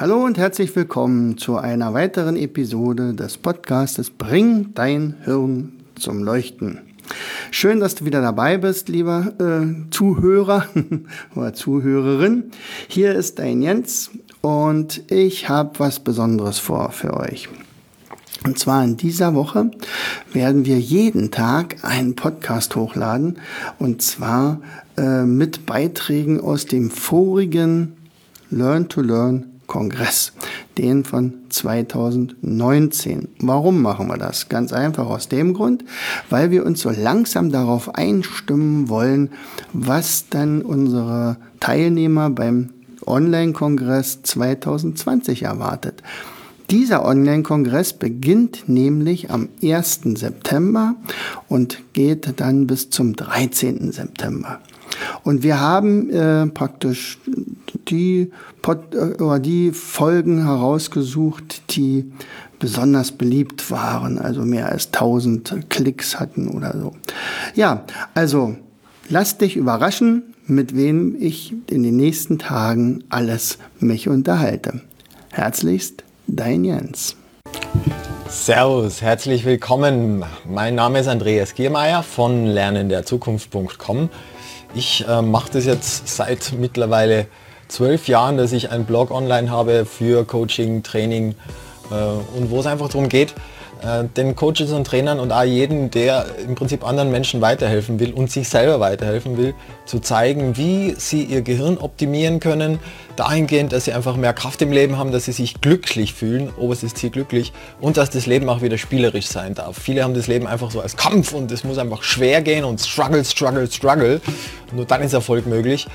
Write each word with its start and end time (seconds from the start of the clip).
Hallo 0.00 0.24
und 0.24 0.38
herzlich 0.38 0.74
willkommen 0.74 1.36
zu 1.36 1.58
einer 1.58 1.92
weiteren 1.92 2.34
Episode 2.34 3.12
des 3.12 3.36
Podcastes 3.36 4.08
Bring 4.08 4.72
dein 4.72 5.16
Hirn 5.24 5.72
zum 5.94 6.22
Leuchten. 6.22 6.78
Schön, 7.50 7.80
dass 7.80 7.96
du 7.96 8.06
wieder 8.06 8.22
dabei 8.22 8.56
bist, 8.56 8.88
lieber 8.88 9.34
äh, 9.38 9.90
Zuhörer 9.90 10.64
oder 11.34 11.52
Zuhörerin. 11.52 12.44
Hier 12.88 13.14
ist 13.14 13.40
dein 13.40 13.60
Jens 13.60 14.10
und 14.40 15.02
ich 15.12 15.50
habe 15.50 15.78
was 15.78 16.00
Besonderes 16.00 16.58
vor 16.58 16.92
für 16.92 17.12
euch. 17.18 17.50
Und 18.46 18.58
zwar 18.58 18.82
in 18.82 18.96
dieser 18.96 19.34
Woche 19.34 19.70
werden 20.32 20.64
wir 20.64 20.80
jeden 20.80 21.30
Tag 21.30 21.76
einen 21.82 22.16
Podcast 22.16 22.74
hochladen 22.74 23.36
und 23.78 24.00
zwar 24.00 24.62
äh, 24.96 25.24
mit 25.24 25.66
Beiträgen 25.66 26.40
aus 26.40 26.64
dem 26.64 26.90
vorigen 26.90 27.98
Learn 28.48 28.88
to 28.88 29.02
Learn 29.02 29.49
Kongress, 29.70 30.32
den 30.78 31.04
von 31.04 31.32
2019. 31.48 33.28
Warum 33.38 33.80
machen 33.80 34.08
wir 34.08 34.18
das? 34.18 34.48
Ganz 34.48 34.72
einfach 34.72 35.06
aus 35.06 35.28
dem 35.28 35.54
Grund, 35.54 35.84
weil 36.28 36.50
wir 36.50 36.66
uns 36.66 36.80
so 36.80 36.90
langsam 36.90 37.52
darauf 37.52 37.94
einstimmen 37.94 38.88
wollen, 38.88 39.30
was 39.72 40.28
dann 40.28 40.62
unsere 40.62 41.36
Teilnehmer 41.60 42.30
beim 42.30 42.70
Online-Kongress 43.06 44.22
2020 44.22 45.44
erwartet. 45.44 46.02
Dieser 46.70 47.04
Online-Kongress 47.04 47.92
beginnt 47.92 48.68
nämlich 48.68 49.30
am 49.30 49.48
1. 49.62 50.00
September 50.16 50.96
und 51.48 51.78
geht 51.92 52.40
dann 52.40 52.66
bis 52.66 52.90
zum 52.90 53.14
13. 53.14 53.92
September. 53.92 54.60
Und 55.24 55.42
wir 55.42 55.60
haben 55.60 56.10
äh, 56.10 56.46
praktisch 56.46 57.18
die, 57.88 58.30
Pod, 58.62 58.94
äh, 58.94 59.40
die 59.40 59.72
Folgen 59.72 60.44
herausgesucht, 60.44 61.76
die 61.76 62.10
besonders 62.58 63.12
beliebt 63.12 63.70
waren, 63.70 64.18
also 64.18 64.42
mehr 64.42 64.70
als 64.70 64.86
1000 64.86 65.70
Klicks 65.70 66.20
hatten 66.20 66.48
oder 66.48 66.76
so. 66.78 66.94
Ja, 67.54 67.84
also 68.14 68.56
lass 69.08 69.38
dich 69.38 69.56
überraschen, 69.56 70.34
mit 70.46 70.76
wem 70.76 71.16
ich 71.18 71.54
in 71.68 71.82
den 71.82 71.96
nächsten 71.96 72.38
Tagen 72.38 73.04
alles 73.08 73.58
mich 73.78 74.08
unterhalte. 74.08 74.82
Herzlichst, 75.30 76.04
dein 76.26 76.64
Jens. 76.64 77.16
Servus, 78.28 79.02
herzlich 79.02 79.44
willkommen. 79.44 80.24
Mein 80.44 80.74
Name 80.74 81.00
ist 81.00 81.08
Andreas 81.08 81.54
Giermeier 81.54 82.02
von 82.02 82.46
lernenderzukunft.com. 82.46 84.08
Ich 84.74 85.06
äh, 85.08 85.20
mache 85.22 85.50
das 85.52 85.64
jetzt 85.64 86.08
seit 86.08 86.52
mittlerweile 86.58 87.26
zwölf 87.68 88.08
Jahren, 88.08 88.36
dass 88.36 88.52
ich 88.52 88.70
einen 88.70 88.84
Blog 88.84 89.10
online 89.10 89.50
habe 89.50 89.84
für 89.84 90.24
Coaching, 90.24 90.82
Training 90.82 91.34
äh, 91.90 91.94
und 92.38 92.50
wo 92.50 92.60
es 92.60 92.66
einfach 92.66 92.88
darum 92.88 93.08
geht, 93.08 93.34
äh, 93.82 94.04
den 94.04 94.36
Coaches 94.36 94.72
und 94.72 94.86
Trainern 94.86 95.20
und 95.20 95.32
auch 95.32 95.42
jeden, 95.42 95.90
der 95.90 96.26
im 96.46 96.54
Prinzip 96.54 96.86
anderen 96.86 97.10
Menschen 97.10 97.40
weiterhelfen 97.40 98.00
will 98.00 98.12
und 98.12 98.30
sich 98.30 98.48
selber 98.48 98.80
weiterhelfen 98.80 99.36
will, 99.36 99.54
zu 99.86 100.00
zeigen, 100.00 100.56
wie 100.56 100.94
sie 100.96 101.24
ihr 101.24 101.42
Gehirn 101.42 101.78
optimieren 101.78 102.40
können, 102.40 102.78
dahingehend, 103.16 103.72
dass 103.72 103.84
sie 103.84 103.92
einfach 103.92 104.16
mehr 104.16 104.32
Kraft 104.32 104.62
im 104.62 104.72
Leben 104.72 104.98
haben, 104.98 105.12
dass 105.12 105.24
sie 105.24 105.32
sich 105.32 105.60
glücklich 105.60 106.14
fühlen, 106.14 106.50
oberstes 106.58 106.94
Ziel 106.94 107.10
glücklich 107.10 107.52
und 107.80 107.96
dass 107.96 108.10
das 108.10 108.26
Leben 108.26 108.48
auch 108.48 108.62
wieder 108.62 108.78
spielerisch 108.78 109.26
sein 109.26 109.54
darf. 109.54 109.78
Viele 109.78 110.04
haben 110.04 110.14
das 110.14 110.26
Leben 110.26 110.46
einfach 110.46 110.70
so 110.70 110.80
als 110.80 110.96
Kampf 110.96 111.32
und 111.32 111.50
es 111.50 111.64
muss 111.64 111.78
einfach 111.78 112.02
schwer 112.02 112.42
gehen 112.42 112.64
und 112.64 112.80
struggle, 112.80 113.24
struggle, 113.24 113.70
struggle. 113.70 114.20
Nur 114.72 114.84
dann 114.84 115.02
ist 115.02 115.12
Erfolg 115.12 115.46
möglich. 115.46 115.86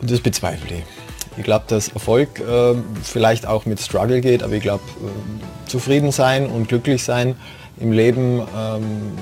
Und 0.00 0.10
das 0.10 0.20
bezweifle 0.20 0.76
ich. 0.76 1.07
Ich 1.38 1.44
glaube, 1.44 1.64
dass 1.68 1.88
Erfolg 1.88 2.40
äh, 2.40 2.74
vielleicht 3.02 3.46
auch 3.46 3.64
mit 3.64 3.80
Struggle 3.80 4.20
geht, 4.20 4.42
aber 4.42 4.54
ich 4.54 4.62
glaube, 4.62 4.82
äh, 5.00 5.68
zufrieden 5.68 6.10
sein 6.10 6.46
und 6.46 6.68
glücklich 6.68 7.04
sein 7.04 7.36
im 7.78 7.92
Leben 7.92 8.42
ähm, 8.56 9.12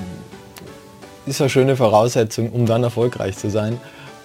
ist 1.27 1.41
eine 1.41 1.49
schöne 1.49 1.75
Voraussetzung, 1.75 2.51
um 2.51 2.65
dann 2.65 2.83
erfolgreich 2.83 3.37
zu 3.37 3.51
sein. 3.51 3.79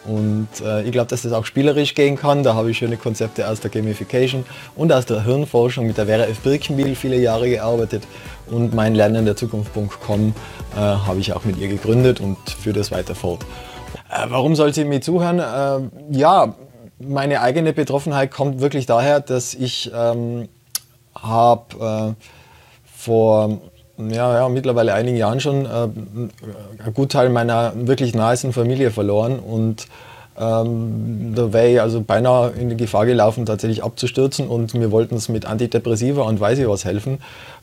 Und 0.05 0.49
äh, 0.65 0.83
ich 0.83 0.93
glaube, 0.93 1.09
dass 1.09 1.23
das 1.23 1.33
auch 1.33 1.45
spielerisch 1.45 1.95
gehen 1.95 2.17
kann. 2.17 2.43
Da 2.43 2.55
habe 2.55 2.71
ich 2.71 2.79
schöne 2.79 2.97
Konzepte 2.97 3.47
aus 3.47 3.61
der 3.61 3.71
Gamification 3.71 4.45
und 4.75 4.93
aus 4.93 5.07
der 5.07 5.25
Hirnforschung 5.25 5.87
mit 5.87 5.99
der 5.99 6.07
Vera 6.07 6.25
F. 6.25 6.41
Birkenbiel 6.41 6.97
viele 6.97 7.21
Jahre 7.21 7.49
gearbeitet. 7.49 8.05
Und 8.51 8.75
mein 8.75 8.95
Lernen 8.95 9.27
der 9.27 9.37
Zukunft.com 9.37 10.35
äh, 10.75 10.79
habe 10.79 11.21
ich 11.21 11.33
auch 11.35 11.45
mit 11.45 11.59
ihr 11.59 11.69
gegründet 11.69 12.21
und 12.21 12.39
führe 12.49 12.79
das 12.79 12.91
weiter 12.91 13.15
fort. 13.15 13.45
Äh, 14.11 14.27
warum 14.29 14.57
soll 14.57 14.75
sie 14.75 14.85
mir 14.85 15.01
zuhören? 15.01 15.39
Äh, 15.39 16.17
ja, 16.19 16.55
meine 17.07 17.41
eigene 17.41 17.73
Betroffenheit 17.73 18.31
kommt 18.31 18.61
wirklich 18.61 18.87
daher, 18.87 19.21
dass 19.21 19.55
ich 19.55 19.91
ähm, 19.95 20.49
habe 21.15 22.15
äh, 22.19 22.27
vor 22.85 23.61
ja, 23.99 24.41
ja, 24.41 24.49
mittlerweile 24.49 24.95
einigen 24.95 25.17
Jahren 25.17 25.41
schon 25.41 25.67
äh, 25.67 25.69
einen 25.69 26.31
Gutteil 26.95 27.29
meiner 27.29 27.73
wirklich 27.75 28.15
nahesten 28.15 28.53
Familie 28.53 28.91
verloren 28.91 29.39
und 29.39 29.87
ähm, 30.39 31.35
da 31.35 31.53
wäre 31.53 31.69
ich 31.69 31.81
also 31.81 32.01
beinahe 32.01 32.51
in 32.53 32.71
die 32.71 32.77
Gefahr 32.77 33.05
gelaufen, 33.05 33.45
tatsächlich 33.45 33.85
abzustürzen 33.85 34.49
und 34.49 34.73
wir 34.73 34.91
wollten 34.91 35.17
es 35.17 35.29
mit 35.29 35.45
Antidepressiva 35.45 36.23
und 36.23 36.41
weiß 36.41 36.59
ich 36.59 36.67
was 36.67 36.85
helfen. 36.85 37.19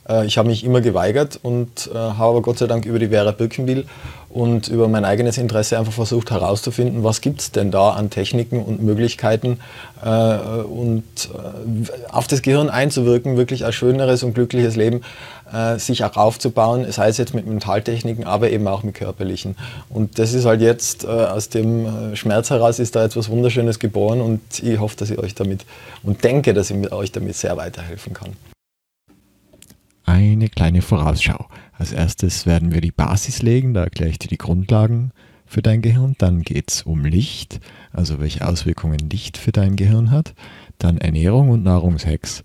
Äh, 0.10 0.26
ich 0.26 0.38
habe 0.38 0.50
mich 0.50 0.64
immer 0.64 0.82
geweigert 0.82 1.40
und 1.42 1.90
äh, 1.94 1.98
habe 1.98 2.32
aber 2.32 2.42
Gott 2.42 2.58
sei 2.58 2.68
Dank 2.68 2.86
über 2.86 3.00
die 3.00 3.08
Vera 3.08 3.32
Birkenbiel 3.32 3.86
und 4.30 4.68
über 4.68 4.88
mein 4.88 5.06
eigenes 5.06 5.38
Interesse 5.38 5.78
einfach 5.80 5.94
versucht 5.94 6.32
herauszufinden, 6.32 7.04
was 7.04 7.22
gibt 7.22 7.42
es 7.42 7.52
denn 7.52 7.72
da 7.72 7.92
an 7.92 8.10
Techniken 8.10 8.62
und 8.62 8.82
Möglichkeiten 8.82 9.60
äh, 10.04 10.36
und 10.62 11.04
auf 12.12 12.28
das 12.28 12.42
Gehirn 12.42 12.70
einzuwirken, 12.70 13.38
wirklich 13.38 13.66
ein 13.66 13.74
schöneres 13.74 14.24
und 14.24 14.34
glückliches 14.34 14.76
Leben 14.76 15.02
sich 15.78 16.04
auch 16.04 16.16
aufzubauen, 16.16 16.86
sei 16.92 17.08
es 17.08 17.18
jetzt 17.18 17.34
mit 17.34 17.48
Mentaltechniken, 17.48 18.24
aber 18.24 18.52
eben 18.52 18.68
auch 18.68 18.84
mit 18.84 18.94
körperlichen. 18.94 19.56
Und 19.90 20.20
das 20.20 20.34
ist 20.34 20.46
halt 20.46 20.62
jetzt 20.62 21.08
aus 21.08 21.50
dem 21.50 22.16
Schmerz 22.16 22.52
heraus 22.52 22.78
ist 22.78 22.96
da 22.96 23.04
etwas 23.04 23.30
Wunderschönes 23.30 23.80
geboren 23.80 24.22
und 24.22 24.42
ich 24.62 24.80
hoffe, 24.80 24.96
dass 24.98 25.10
ich 25.10 25.18
euch 25.18 25.34
damit 25.34 25.66
und 26.04 26.24
denke, 26.24 26.54
dass 26.54 26.70
ich 26.70 26.92
euch 26.92 27.12
damit 27.12 27.36
sehr 27.36 27.58
weiterhelfen 27.58 28.14
kann. 28.14 28.36
Eine 30.10 30.50
kleine 30.50 30.82
Vorausschau. 30.82 31.46
Als 31.78 31.92
erstes 31.92 32.48
werden 32.48 32.74
wir 32.74 32.82
die 32.82 32.92
Basis 32.92 33.44
legen, 33.44 33.76
da 33.76 33.84
erkläre 33.84 34.10
ich 34.10 34.18
dir 34.18 34.28
die 34.28 34.40
Grundlagen 34.40 35.12
für 35.46 35.62
dein 35.62 35.84
Gehirn. 35.84 36.16
Dann 36.18 36.42
geht 36.42 36.72
es 36.72 36.82
um 36.82 37.06
Licht, 37.06 37.60
also 37.94 38.20
welche 38.20 38.48
Auswirkungen 38.48 38.98
Licht 39.12 39.38
für 39.38 39.52
dein 39.52 39.76
Gehirn 39.76 40.10
hat. 40.10 40.34
Dann 40.80 40.98
Ernährung 40.98 41.52
und 41.52 41.62
Nahrungshacks, 41.62 42.40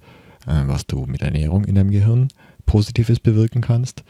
äh, 0.47 0.65
was 0.67 0.87
du 0.87 1.07
mit 1.07 1.23
Ernährung 1.23 1.65
in 1.65 1.77
deinem 1.77 1.91
Gehirn 1.91 2.29
Positives 2.67 3.19
bewirken 3.19 3.63
kannst. 3.63 4.05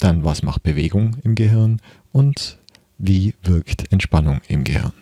Dann 0.00 0.24
was 0.24 0.42
macht 0.42 0.64
Bewegung 0.64 1.18
im 1.22 1.36
Gehirn 1.36 1.80
und 2.10 2.58
wie 2.98 3.32
wirkt 3.44 3.92
Entspannung 3.92 4.40
im 4.48 4.64
Gehirn. 4.64 4.92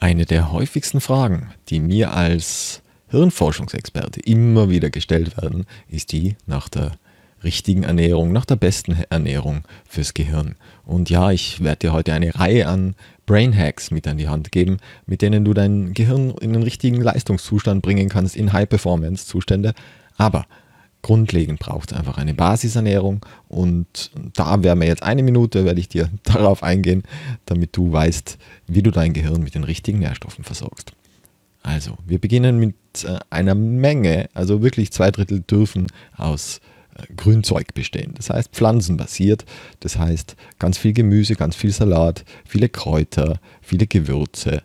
Eine 0.00 0.26
der 0.26 0.50
häufigsten 0.50 1.00
Fragen, 1.00 1.52
die 1.68 1.78
mir 1.78 2.14
als 2.14 2.82
Hirnforschungsexperte 3.14 4.20
immer 4.20 4.70
wieder 4.70 4.90
gestellt 4.90 5.36
werden, 5.40 5.66
ist 5.88 6.12
die 6.12 6.36
nach 6.46 6.68
der 6.68 6.92
richtigen 7.44 7.84
Ernährung, 7.84 8.32
nach 8.32 8.44
der 8.44 8.56
besten 8.56 8.96
Ernährung 9.10 9.62
fürs 9.86 10.14
Gehirn. 10.14 10.56
Und 10.84 11.10
ja, 11.10 11.30
ich 11.30 11.62
werde 11.62 11.80
dir 11.80 11.92
heute 11.92 12.12
eine 12.12 12.34
Reihe 12.34 12.66
an 12.66 12.94
Brain 13.26 13.56
Hacks 13.56 13.90
mit 13.90 14.08
an 14.08 14.18
die 14.18 14.28
Hand 14.28 14.50
geben, 14.50 14.78
mit 15.06 15.22
denen 15.22 15.44
du 15.44 15.54
dein 15.54 15.94
Gehirn 15.94 16.34
in 16.40 16.52
den 16.52 16.62
richtigen 16.62 17.00
Leistungszustand 17.00 17.82
bringen 17.82 18.08
kannst, 18.08 18.34
in 18.34 18.52
High-Performance-Zustände. 18.52 19.74
Aber 20.16 20.46
grundlegend 21.02 21.60
braucht 21.60 21.92
es 21.92 21.98
einfach 21.98 22.18
eine 22.18 22.34
Basisernährung 22.34 23.24
und 23.48 24.10
da 24.34 24.62
werden 24.62 24.80
wir 24.80 24.88
jetzt 24.88 25.02
eine 25.02 25.22
Minute, 25.22 25.64
werde 25.64 25.80
ich 25.80 25.88
dir 25.88 26.08
darauf 26.24 26.62
eingehen, 26.62 27.04
damit 27.44 27.76
du 27.76 27.92
weißt, 27.92 28.38
wie 28.66 28.82
du 28.82 28.90
dein 28.90 29.12
Gehirn 29.12 29.42
mit 29.42 29.54
den 29.54 29.64
richtigen 29.64 29.98
Nährstoffen 29.98 30.44
versorgst. 30.44 30.92
Also, 31.64 31.96
wir 32.06 32.20
beginnen 32.20 32.58
mit 32.58 32.76
äh, 33.02 33.18
einer 33.30 33.56
Menge, 33.56 34.28
also 34.34 34.62
wirklich 34.62 34.92
zwei 34.92 35.10
Drittel 35.10 35.40
dürfen 35.40 35.88
aus 36.16 36.60
Grünzeug 37.16 37.74
bestehen. 37.74 38.12
Das 38.16 38.30
heißt 38.30 38.50
pflanzenbasiert. 38.52 39.44
Das 39.80 39.98
heißt 39.98 40.36
ganz 40.58 40.78
viel 40.78 40.92
Gemüse, 40.92 41.34
ganz 41.34 41.56
viel 41.56 41.72
Salat, 41.72 42.24
viele 42.44 42.68
Kräuter, 42.68 43.40
viele 43.60 43.86
Gewürze. 43.86 44.62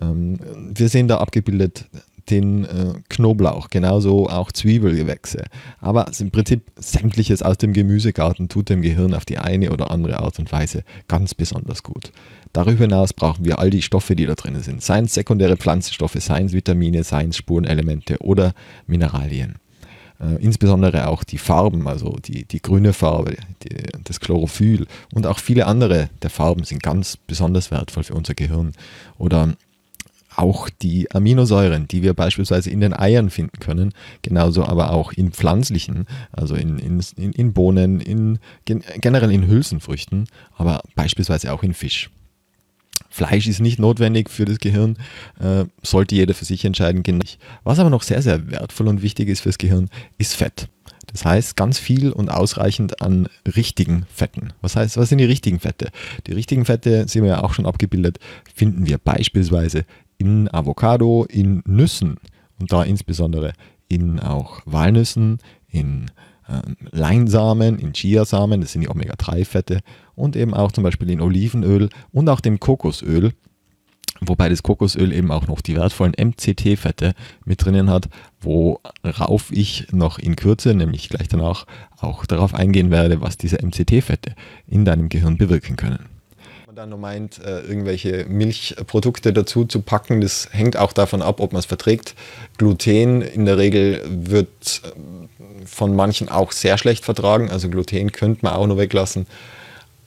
Ähm, 0.00 0.38
wir 0.74 0.88
sehen 0.88 1.08
da 1.08 1.18
abgebildet 1.18 1.86
den 2.30 2.64
äh, 2.64 2.94
Knoblauch, 3.08 3.70
genauso 3.70 4.28
auch 4.28 4.52
Zwiebelgewächse. 4.52 5.44
Aber 5.80 6.10
im 6.18 6.30
Prinzip 6.30 6.62
sämtliches 6.76 7.42
aus 7.42 7.56
dem 7.56 7.72
Gemüsegarten 7.72 8.50
tut 8.50 8.68
dem 8.68 8.82
Gehirn 8.82 9.14
auf 9.14 9.24
die 9.24 9.38
eine 9.38 9.70
oder 9.72 9.90
andere 9.90 10.18
Art 10.20 10.38
und 10.38 10.52
Weise 10.52 10.84
ganz 11.06 11.34
besonders 11.34 11.82
gut. 11.82 12.12
Darüber 12.52 12.84
hinaus 12.84 13.12
brauchen 13.12 13.44
wir 13.44 13.58
all 13.58 13.70
die 13.70 13.82
Stoffe, 13.82 14.16
die 14.16 14.26
da 14.26 14.34
drin 14.34 14.60
sind. 14.60 14.82
Seien 14.82 15.04
es 15.04 15.14
sekundäre 15.14 15.56
Pflanzenstoffe, 15.56 16.16
seien 16.18 16.46
es 16.46 16.52
Vitamine, 16.52 17.04
seien 17.04 17.30
es 17.30 17.36
Spurenelemente 17.36 18.18
oder 18.20 18.54
Mineralien. 18.86 19.56
Äh, 20.20 20.42
insbesondere 20.42 21.08
auch 21.08 21.22
die 21.22 21.38
Farben, 21.38 21.86
also 21.86 22.16
die, 22.24 22.44
die 22.44 22.60
grüne 22.60 22.92
Farbe, 22.92 23.36
die, 23.62 23.76
das 24.02 24.18
Chlorophyll 24.18 24.86
und 25.14 25.26
auch 25.26 25.38
viele 25.38 25.66
andere 25.66 26.10
der 26.22 26.30
Farben 26.30 26.64
sind 26.64 26.82
ganz 26.82 27.16
besonders 27.16 27.70
wertvoll 27.70 28.02
für 28.02 28.14
unser 28.14 28.34
Gehirn. 28.34 28.72
Oder 29.16 29.54
auch 30.34 30.70
die 30.70 31.10
Aminosäuren, 31.12 31.88
die 31.88 32.02
wir 32.02 32.14
beispielsweise 32.14 32.70
in 32.70 32.80
den 32.80 32.94
Eiern 32.94 33.28
finden 33.28 33.58
können, 33.58 33.92
genauso 34.22 34.64
aber 34.64 34.92
auch 34.92 35.12
in 35.12 35.32
pflanzlichen, 35.32 36.06
also 36.30 36.54
in, 36.54 36.78
in, 36.78 37.32
in 37.32 37.52
Bohnen, 37.52 38.00
in, 38.00 38.38
generell 38.64 39.32
in 39.32 39.48
Hülsenfrüchten, 39.48 40.26
aber 40.56 40.80
beispielsweise 40.94 41.52
auch 41.52 41.62
in 41.64 41.74
Fisch. 41.74 42.10
Fleisch 43.08 43.46
ist 43.46 43.60
nicht 43.60 43.78
notwendig 43.78 44.30
für 44.30 44.44
das 44.44 44.58
Gehirn, 44.58 44.96
äh, 45.40 45.64
sollte 45.82 46.14
jeder 46.14 46.34
für 46.34 46.44
sich 46.44 46.64
entscheiden. 46.64 47.02
Was 47.64 47.78
aber 47.78 47.90
noch 47.90 48.02
sehr, 48.02 48.22
sehr 48.22 48.50
wertvoll 48.50 48.88
und 48.88 49.02
wichtig 49.02 49.28
ist 49.28 49.40
fürs 49.40 49.58
Gehirn, 49.58 49.88
ist 50.18 50.34
Fett. 50.36 50.68
Das 51.06 51.24
heißt, 51.24 51.56
ganz 51.56 51.78
viel 51.78 52.12
und 52.12 52.30
ausreichend 52.30 53.00
an 53.00 53.28
richtigen 53.56 54.06
Fetten. 54.12 54.52
Was 54.60 54.76
heißt, 54.76 54.98
was 54.98 55.08
sind 55.08 55.18
die 55.18 55.24
richtigen 55.24 55.58
Fette? 55.58 55.88
Die 56.26 56.32
richtigen 56.32 56.64
Fette, 56.64 57.08
sehen 57.08 57.22
wir 57.22 57.30
ja 57.30 57.42
auch 57.42 57.54
schon 57.54 57.66
abgebildet, 57.66 58.18
finden 58.54 58.86
wir 58.86 58.98
beispielsweise 58.98 59.84
in 60.18 60.52
Avocado, 60.52 61.24
in 61.24 61.62
Nüssen 61.66 62.18
und 62.60 62.72
da 62.72 62.82
insbesondere 62.82 63.52
in 63.88 64.20
auch 64.20 64.60
Walnüssen, 64.66 65.38
in 65.70 66.10
äh, 66.46 66.60
Leinsamen, 66.90 67.78
in 67.78 67.92
Chiasamen, 67.92 68.60
das 68.60 68.72
sind 68.72 68.82
die 68.82 68.90
Omega-3-Fette 68.90 69.80
und 70.18 70.36
eben 70.36 70.54
auch 70.54 70.72
zum 70.72 70.84
Beispiel 70.84 71.10
in 71.10 71.20
Olivenöl 71.20 71.88
und 72.12 72.28
auch 72.28 72.40
dem 72.40 72.60
Kokosöl, 72.60 73.32
wobei 74.20 74.48
das 74.48 74.62
Kokosöl 74.62 75.12
eben 75.12 75.30
auch 75.30 75.46
noch 75.46 75.60
die 75.60 75.76
wertvollen 75.76 76.14
MCT-Fette 76.18 77.14
mit 77.44 77.64
drinnen 77.64 77.88
hat, 77.88 78.08
worauf 78.40 79.50
ich 79.52 79.86
noch 79.92 80.18
in 80.18 80.36
Kürze, 80.36 80.74
nämlich 80.74 81.08
gleich 81.08 81.28
danach, 81.28 81.66
auch 82.00 82.26
darauf 82.26 82.54
eingehen 82.54 82.90
werde, 82.90 83.20
was 83.20 83.36
diese 83.36 83.58
MCT-Fette 83.62 84.34
in 84.66 84.84
deinem 84.84 85.08
Gehirn 85.08 85.38
bewirken 85.38 85.76
können. 85.76 86.06
Dann 86.74 86.90
noch 86.90 86.98
meint, 86.98 87.44
äh, 87.44 87.62
irgendwelche 87.62 88.26
Milchprodukte 88.28 89.32
dazu 89.32 89.64
zu 89.64 89.80
packen, 89.80 90.20
das 90.20 90.48
hängt 90.52 90.76
auch 90.76 90.92
davon 90.92 91.22
ab, 91.22 91.40
ob 91.40 91.52
man 91.52 91.58
es 91.58 91.66
verträgt. 91.66 92.14
Gluten 92.56 93.20
in 93.20 93.46
der 93.46 93.58
Regel 93.58 94.00
wird 94.08 94.82
äh, 94.84 95.66
von 95.66 95.96
manchen 95.96 96.28
auch 96.28 96.52
sehr 96.52 96.78
schlecht 96.78 97.04
vertragen, 97.04 97.50
also 97.50 97.68
Gluten 97.68 98.12
könnte 98.12 98.44
man 98.44 98.52
auch 98.52 98.68
noch 98.68 98.76
weglassen, 98.76 99.26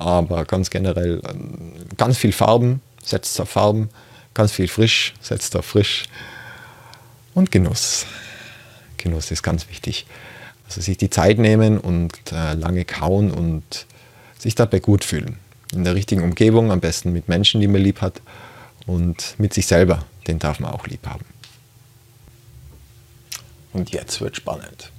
aber 0.01 0.45
ganz 0.45 0.69
generell 0.69 1.21
äh, 1.23 1.95
ganz 1.95 2.17
viel 2.17 2.31
Farben, 2.31 2.81
setzt 3.03 3.39
auf 3.39 3.49
Farben, 3.49 3.89
ganz 4.33 4.51
viel 4.51 4.67
frisch, 4.67 5.13
setzt 5.21 5.55
auf 5.55 5.65
frisch 5.65 6.05
und 7.33 7.51
Genuss. 7.51 8.05
Genuss 8.97 9.31
ist 9.31 9.43
ganz 9.43 9.67
wichtig. 9.69 10.05
Also 10.65 10.81
sich 10.81 10.97
die 10.97 11.09
Zeit 11.09 11.37
nehmen 11.37 11.77
und 11.77 12.13
äh, 12.31 12.53
lange 12.53 12.85
kauen 12.85 13.31
und 13.31 13.85
sich 14.37 14.55
dabei 14.55 14.79
gut 14.79 15.03
fühlen 15.03 15.37
in 15.73 15.83
der 15.83 15.95
richtigen 15.95 16.23
Umgebung, 16.23 16.71
am 16.71 16.81
besten 16.81 17.13
mit 17.13 17.29
Menschen, 17.29 17.61
die 17.61 17.67
man 17.67 17.81
lieb 17.81 18.01
hat 18.01 18.21
und 18.85 19.35
mit 19.37 19.53
sich 19.53 19.67
selber, 19.67 20.05
den 20.27 20.39
darf 20.39 20.59
man 20.59 20.71
auch 20.71 20.87
lieb 20.87 21.07
haben. 21.07 21.25
Und 23.73 23.91
jetzt 23.91 24.19
wird 24.19 24.35
spannend. 24.35 24.91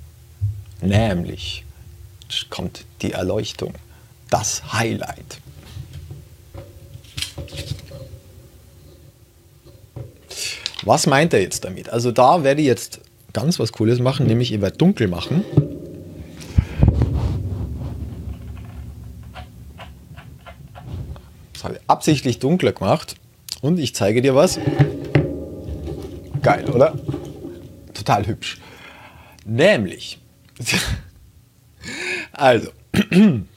Nämlich 0.81 1.65
kommt 2.49 2.87
die 3.03 3.13
Erleuchtung, 3.13 3.75
das 4.33 4.73
Highlight. 4.73 5.39
Was 10.85 11.07
meint 11.07 11.35
er 11.35 11.43
jetzt 11.43 11.65
damit? 11.65 11.91
Also 11.91 12.11
da 12.13 12.43
werde 12.43 12.63
ich 12.63 12.67
jetzt 12.67 13.01
ganz 13.35 13.59
was 13.61 13.73
Cooles 13.73 14.01
machen, 14.01 14.27
nämlich 14.27 14.51
ich 14.53 14.61
werde 14.63 14.79
dunkel 14.79 15.07
machen. 15.07 15.45
Das 21.53 21.65
habe 21.65 21.75
ich 21.75 21.81
absichtlich 21.87 22.39
dunkler 22.39 22.73
gemacht. 22.73 23.17
Und 23.61 23.79
ich 23.79 23.95
zeige 23.95 24.23
dir 24.23 24.35
was. 24.35 24.59
Geil, 26.43 26.69
oder? 26.71 26.99
Total 27.95 28.27
hübsch. 28.27 28.59
Nämlich, 29.45 30.19
also, 32.33 32.71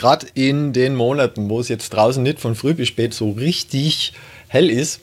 gerade 0.00 0.26
in 0.32 0.72
den 0.72 0.94
Monaten, 0.94 1.50
wo 1.50 1.60
es 1.60 1.68
jetzt 1.68 1.90
draußen 1.90 2.22
nicht 2.22 2.40
von 2.40 2.54
früh 2.54 2.72
bis 2.72 2.88
spät 2.88 3.12
so 3.12 3.32
richtig 3.32 4.14
hell 4.48 4.70
ist, 4.70 5.02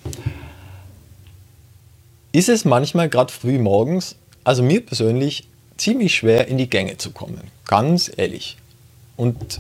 ist 2.32 2.50
es 2.50 2.66
manchmal 2.66 3.08
gerade 3.08 3.32
früh 3.32 3.60
morgens, 3.60 4.16
also 4.44 4.64
mir 4.64 4.84
persönlich, 4.84 5.48
ziemlich 5.78 6.16
schwer 6.16 6.48
in 6.48 6.58
die 6.58 6.68
Gänge 6.68 6.98
zu 6.98 7.12
kommen. 7.12 7.42
Ganz 7.66 8.12
ehrlich. 8.18 8.58
Und 9.18 9.60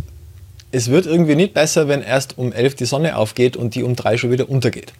es 0.71 0.89
wird 0.89 1.05
irgendwie 1.05 1.35
nicht 1.35 1.53
besser, 1.53 1.87
wenn 1.87 2.01
erst 2.01 2.39
um 2.39 2.51
11 2.51 2.73
die 2.73 2.85
Sonne 2.85 3.15
aufgeht 3.15 3.55
und 3.55 3.75
die 3.75 3.83
um 3.83 3.95
3 3.95 4.17
schon 4.17 4.31
wieder 4.31 4.49
untergeht. 4.49 4.91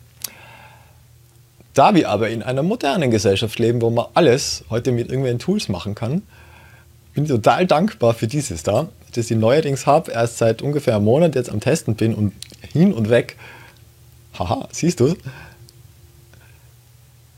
Da 1.74 1.96
wir 1.96 2.10
aber 2.10 2.30
in 2.30 2.44
einer 2.44 2.62
modernen 2.62 3.10
Gesellschaft 3.10 3.58
leben, 3.58 3.82
wo 3.82 3.90
man 3.90 4.06
alles 4.14 4.66
heute 4.70 4.92
mit 4.92 5.08
irgendwelchen 5.08 5.40
Tools 5.40 5.68
machen 5.68 5.96
kann, 5.96 6.22
bin 7.18 7.26
total 7.26 7.66
dankbar 7.66 8.14
für 8.14 8.28
dieses 8.28 8.62
da, 8.62 8.90
das 9.16 9.32
ich 9.32 9.38
neuerdings 9.38 9.88
habe, 9.88 10.12
erst 10.12 10.38
seit 10.38 10.62
ungefähr 10.62 10.96
einem 10.96 11.06
Monat 11.06 11.34
jetzt 11.34 11.50
am 11.50 11.60
Testen 11.60 11.96
bin 11.96 12.14
und 12.14 12.32
hin 12.72 12.94
und 12.94 13.10
weg. 13.10 13.38
Haha, 14.38 14.70
siehst 14.72 15.00
du? 15.00 15.16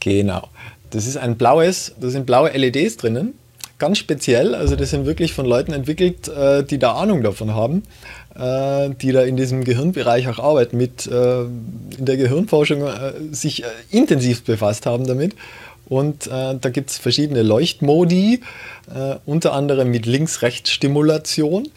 Genau. 0.01 0.49
Das 0.89 1.07
ist 1.07 1.15
ein 1.15 1.37
blaues, 1.37 1.93
da 1.97 2.09
sind 2.09 2.25
blaue 2.25 2.49
LEDs 2.49 2.97
drinnen 2.97 3.35
ganz 3.79 3.97
speziell. 3.97 4.53
Also 4.53 4.75
das 4.75 4.91
sind 4.91 5.05
wirklich 5.05 5.33
von 5.33 5.45
Leuten 5.45 5.73
entwickelt, 5.73 6.27
äh, 6.27 6.63
die 6.63 6.77
da 6.77 6.93
Ahnung 6.93 7.23
davon 7.23 7.55
haben, 7.55 7.83
äh, 8.35 8.89
die 9.01 9.11
da 9.11 9.23
in 9.23 9.37
diesem 9.37 9.63
Gehirnbereich 9.63 10.27
auch 10.27 10.37
arbeiten, 10.37 10.77
mit 10.77 11.07
äh, 11.07 11.41
in 11.43 12.05
der 12.05 12.17
Gehirnforschung 12.17 12.83
sich 13.31 13.63
intensiv 13.89 14.43
befasst 14.43 14.85
haben 14.85 15.07
damit. 15.07 15.35
Und 15.89 16.27
äh, 16.27 16.55
da 16.59 16.69
gibt 16.69 16.91
es 16.91 16.97
verschiedene 16.97 17.41
Leuchtmodi, 17.41 18.41
äh, 18.93 19.15
unter 19.25 19.53
anderem 19.53 19.89
mit 19.89 20.05
Links-Rechts-Stimulation. 20.05 21.67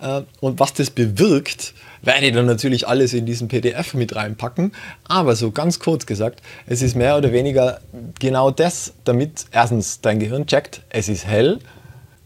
Äh, 0.00 0.22
und 0.40 0.60
was 0.60 0.74
das 0.74 0.90
bewirkt, 0.90 1.74
werde 2.02 2.26
ich 2.26 2.34
dann 2.34 2.46
natürlich 2.46 2.86
alles 2.86 3.14
in 3.14 3.24
diesen 3.24 3.48
PDF 3.48 3.94
mit 3.94 4.14
reinpacken. 4.14 4.72
Aber 5.08 5.34
so 5.34 5.50
ganz 5.50 5.78
kurz 5.78 6.04
gesagt, 6.06 6.42
es 6.66 6.82
ist 6.82 6.94
mehr 6.94 7.16
oder 7.16 7.32
weniger 7.32 7.80
genau 8.20 8.50
das, 8.50 8.92
damit 9.04 9.46
erstens 9.50 10.00
dein 10.02 10.18
Gehirn 10.18 10.46
checkt, 10.46 10.82
es 10.90 11.08
ist 11.08 11.26
hell, 11.26 11.58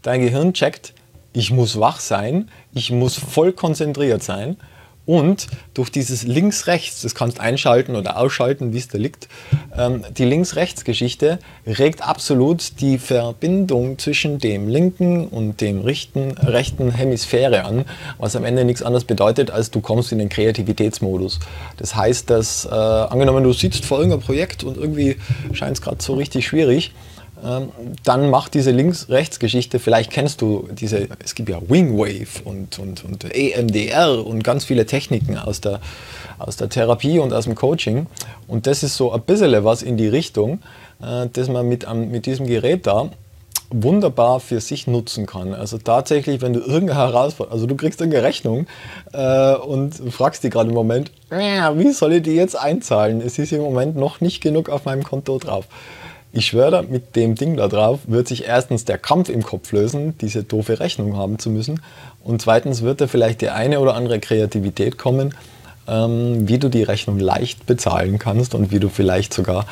dein 0.01 0.21
Gehirn 0.21 0.53
checkt, 0.53 0.93
ich 1.31 1.51
muss 1.51 1.79
wach 1.79 1.99
sein, 1.99 2.49
ich 2.73 2.91
muss 2.91 3.15
voll 3.15 3.53
konzentriert 3.53 4.23
sein 4.23 4.57
und 5.09 5.47
durch 5.73 5.89
dieses 5.89 6.21
Links-Rechts, 6.21 7.01
das 7.01 7.15
kannst 7.15 7.39
einschalten 7.39 7.95
oder 7.95 8.17
ausschalten, 8.17 8.73
wie 8.73 8.77
es 8.77 8.89
da 8.89 8.99
liegt, 8.99 9.27
ähm, 9.75 10.03
die 10.15 10.23
Links-Rechts-Geschichte 10.23 11.39
regt 11.65 12.07
absolut 12.07 12.79
die 12.79 12.99
Verbindung 12.99 13.97
zwischen 13.97 14.37
dem 14.37 14.67
linken 14.67 15.27
und 15.27 15.61
dem 15.61 15.81
richten, 15.81 16.37
rechten 16.37 16.91
Hemisphäre 16.91 17.65
an, 17.65 17.85
was 18.19 18.35
am 18.35 18.45
Ende 18.45 18.65
nichts 18.65 18.83
anderes 18.83 19.03
bedeutet, 19.03 19.49
als 19.49 19.71
du 19.71 19.81
kommst 19.81 20.11
in 20.11 20.19
den 20.19 20.29
Kreativitätsmodus. 20.29 21.39
Das 21.77 21.95
heißt, 21.95 22.29
dass 22.29 22.65
äh, 22.65 22.69
angenommen 22.69 23.43
du 23.43 23.51
sitzt 23.51 23.85
vor 23.85 23.97
irgendeinem 23.97 24.21
Projekt 24.21 24.63
und 24.63 24.77
irgendwie 24.77 25.15
scheint 25.53 25.71
es 25.71 25.81
gerade 25.81 26.03
so 26.03 26.13
richtig 26.13 26.45
schwierig, 26.45 26.91
dann 28.03 28.29
macht 28.29 28.53
diese 28.53 28.71
Links-Rechts-Geschichte, 28.71 29.79
vielleicht 29.79 30.11
kennst 30.11 30.41
du 30.41 30.67
diese, 30.71 31.07
es 31.23 31.35
gibt 31.35 31.49
ja 31.49 31.59
Wingwave 31.67 32.43
und, 32.43 32.79
und, 32.79 33.05
und 33.05 33.23
EMDR 33.33 34.25
und 34.25 34.43
ganz 34.43 34.65
viele 34.65 34.85
Techniken 34.85 35.37
aus 35.37 35.61
der, 35.61 35.79
aus 36.37 36.57
der 36.57 36.69
Therapie 36.69 37.19
und 37.19 37.33
aus 37.33 37.45
dem 37.45 37.55
Coaching. 37.55 38.07
Und 38.47 38.67
das 38.67 38.83
ist 38.83 38.97
so 38.97 39.11
ein 39.11 39.21
bisschen 39.21 39.63
was 39.63 39.81
in 39.83 39.97
die 39.97 40.07
Richtung, 40.07 40.59
äh, 41.01 41.27
dass 41.31 41.47
man 41.47 41.67
mit, 41.67 41.85
mit 41.93 42.25
diesem 42.25 42.45
Gerät 42.47 42.87
da 42.87 43.09
wunderbar 43.71 44.39
für 44.39 44.59
sich 44.61 44.87
nutzen 44.87 45.25
kann. 45.25 45.53
Also 45.53 45.77
tatsächlich, 45.77 46.41
wenn 46.41 46.53
du 46.53 46.59
irgendeine 46.59 46.99
Herausforderung, 46.99 47.53
also 47.53 47.67
du 47.67 47.75
kriegst 47.75 48.01
irgendeine 48.01 48.25
Rechnung 48.25 48.67
äh, 49.13 49.53
und 49.55 49.93
fragst 50.11 50.43
die 50.43 50.49
gerade 50.49 50.69
im 50.69 50.75
Moment, 50.75 51.11
wie 51.29 51.91
soll 51.91 52.13
ich 52.13 52.23
die 52.23 52.35
jetzt 52.35 52.57
einzahlen? 52.57 53.21
Es 53.21 53.37
ist 53.37 53.51
im 53.51 53.61
Moment 53.61 53.95
noch 53.95 54.21
nicht 54.21 54.41
genug 54.41 54.69
auf 54.69 54.85
meinem 54.85 55.03
Konto 55.03 55.37
drauf. 55.37 55.65
Ich 56.31 56.45
schwöre, 56.45 56.83
mit 56.83 57.15
dem 57.15 57.33
Ding 57.33 57.57
da 57.57 57.67
drauf 57.67 58.01
wird 58.05 58.27
sich 58.27 58.45
erstens 58.45 58.85
der 58.85 58.99
Kampf 58.99 59.29
im 59.29 59.41
Kopf 59.41 59.71
lösen, 59.71 60.15
diese 60.19 60.43
doofe 60.43 60.79
Rechnung 60.79 61.17
haben 61.17 61.39
zu 61.39 61.49
müssen. 61.49 61.81
Und 62.23 62.41
zweitens 62.41 62.83
wird 62.83 63.01
da 63.01 63.07
vielleicht 63.07 63.41
die 63.41 63.49
eine 63.49 63.79
oder 63.79 63.95
andere 63.95 64.19
Kreativität 64.19 64.99
kommen, 64.99 65.33
ähm, 65.87 66.47
wie 66.47 66.59
du 66.59 66.69
die 66.69 66.83
Rechnung 66.83 67.17
leicht 67.17 67.65
bezahlen 67.65 68.19
kannst 68.19 68.53
und 68.53 68.71
wie 68.71 68.79
du 68.79 68.89
vielleicht 68.89 69.33
sogar 69.33 69.65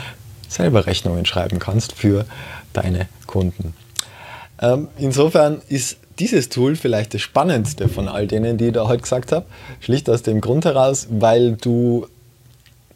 selber 0.47 0.87
Rechnungen 0.87 1.25
schreiben 1.25 1.59
kannst 1.59 1.93
für 1.93 2.25
deine 2.73 3.07
Kunden. 3.27 3.73
Ähm, 4.59 4.87
insofern 4.97 5.61
ist 5.67 5.97
dieses 6.17 6.49
Tool 6.49 6.75
vielleicht 6.75 7.13
das 7.13 7.21
Spannendste 7.21 7.87
von 7.87 8.07
all 8.07 8.25
denen, 8.25 8.57
die 8.57 8.67
ich 8.67 8.73
da 8.73 8.87
heute 8.87 9.03
gesagt 9.03 9.31
habe. 9.31 9.45
Schlicht 9.79 10.09
aus 10.09 10.23
dem 10.23 10.41
Grund 10.41 10.65
heraus, 10.65 11.07
weil 11.11 11.51
du 11.53 12.07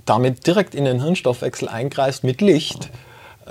damit 0.06 0.48
direkt 0.48 0.74
in 0.74 0.86
den 0.86 1.04
Hirnstoffwechsel 1.04 1.68
eingreifst 1.68 2.24
mit 2.24 2.42
Licht. 2.42 2.90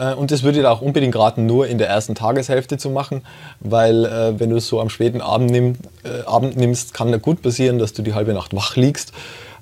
Äh, 0.00 0.14
und 0.14 0.30
das 0.30 0.42
würde 0.42 0.60
ich 0.60 0.66
auch 0.66 0.80
unbedingt 0.80 1.14
raten, 1.16 1.46
nur 1.46 1.68
in 1.68 1.78
der 1.78 1.88
ersten 1.88 2.14
Tageshälfte 2.14 2.78
zu 2.78 2.90
machen, 2.90 3.22
weil 3.60 4.06
äh, 4.06 4.40
wenn 4.40 4.50
du 4.50 4.56
es 4.56 4.66
so 4.66 4.80
am 4.80 4.88
späten 4.88 5.20
Abend, 5.20 5.50
nimm, 5.50 5.76
äh, 6.04 6.22
Abend 6.26 6.56
nimmst, 6.56 6.94
kann 6.94 7.12
da 7.12 7.18
gut 7.18 7.42
passieren, 7.42 7.78
dass 7.78 7.92
du 7.92 8.02
die 8.02 8.14
halbe 8.14 8.32
Nacht 8.32 8.54
wach 8.56 8.76
liegst, 8.76 9.12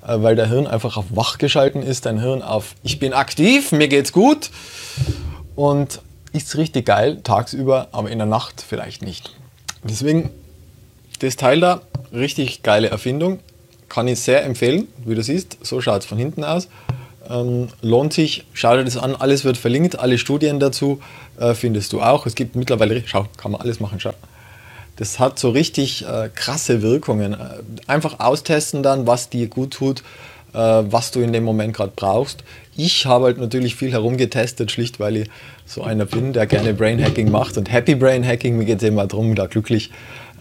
äh, 0.07 0.21
weil 0.21 0.35
der 0.35 0.47
Hirn 0.47 0.65
einfach 0.65 0.97
auf 0.97 1.05
wach 1.09 1.37
geschalten 1.37 1.83
ist, 1.83 2.05
dein 2.05 2.19
Hirn 2.19 2.41
auf 2.41 2.75
ich 2.83 2.99
bin 2.99 3.13
aktiv, 3.13 3.71
mir 3.71 3.87
geht's 3.87 4.13
gut. 4.13 4.49
Und 5.55 5.99
ist 6.31 6.55
richtig 6.55 6.85
geil 6.85 7.19
tagsüber, 7.23 7.89
aber 7.91 8.09
in 8.09 8.19
der 8.19 8.27
Nacht 8.27 8.63
vielleicht 8.65 9.01
nicht. 9.01 9.35
Deswegen 9.83 10.29
das 11.19 11.35
Teil 11.35 11.59
da, 11.59 11.81
richtig 12.13 12.63
geile 12.63 12.89
Erfindung, 12.89 13.39
kann 13.89 14.07
ich 14.07 14.21
sehr 14.21 14.45
empfehlen, 14.45 14.87
wie 15.03 15.15
du 15.15 15.23
siehst, 15.23 15.57
so 15.63 15.81
schaut 15.81 16.01
es 16.01 16.05
von 16.05 16.17
hinten 16.17 16.43
aus. 16.43 16.69
Ähm, 17.29 17.67
lohnt 17.81 18.13
sich, 18.13 18.45
schau 18.53 18.75
dir 18.75 18.83
das 18.83 18.97
an, 18.97 19.15
alles 19.15 19.45
wird 19.45 19.57
verlinkt, 19.57 19.99
alle 19.99 20.17
Studien 20.17 20.59
dazu 20.59 20.99
äh, 21.39 21.53
findest 21.53 21.93
du 21.93 22.01
auch. 22.01 22.25
Es 22.25 22.35
gibt 22.35 22.55
mittlerweile, 22.55 23.03
schau, 23.05 23.27
kann 23.37 23.51
man 23.51 23.61
alles 23.61 23.79
machen, 23.79 23.99
schau. 23.99 24.13
Das 24.95 25.19
hat 25.19 25.39
so 25.39 25.51
richtig 25.51 26.05
äh, 26.05 26.29
krasse 26.33 26.81
Wirkungen. 26.81 27.33
Äh, 27.33 27.37
einfach 27.87 28.19
austesten 28.19 28.83
dann, 28.83 29.07
was 29.07 29.29
dir 29.29 29.47
gut 29.47 29.71
tut, 29.71 30.01
äh, 30.53 30.57
was 30.57 31.11
du 31.11 31.21
in 31.21 31.31
dem 31.31 31.43
Moment 31.43 31.75
gerade 31.75 31.93
brauchst. 31.95 32.43
Ich 32.75 33.05
habe 33.05 33.25
halt 33.25 33.37
natürlich 33.37 33.75
viel 33.75 33.91
herumgetestet, 33.91 34.71
schlicht 34.71 34.99
weil 34.99 35.17
ich 35.17 35.29
so 35.65 35.83
einer 35.83 36.05
bin, 36.05 36.33
der 36.33 36.47
gerne 36.47 36.73
Brain 36.73 37.03
Hacking 37.03 37.29
macht 37.29 37.57
und 37.57 37.71
Happy 37.71 37.95
Brain 37.95 38.25
Hacking. 38.25 38.57
Mir 38.57 38.65
geht 38.65 38.81
es 38.81 38.87
immer 38.87 39.05
darum, 39.05 39.35
da 39.35 39.45
glücklich 39.45 39.91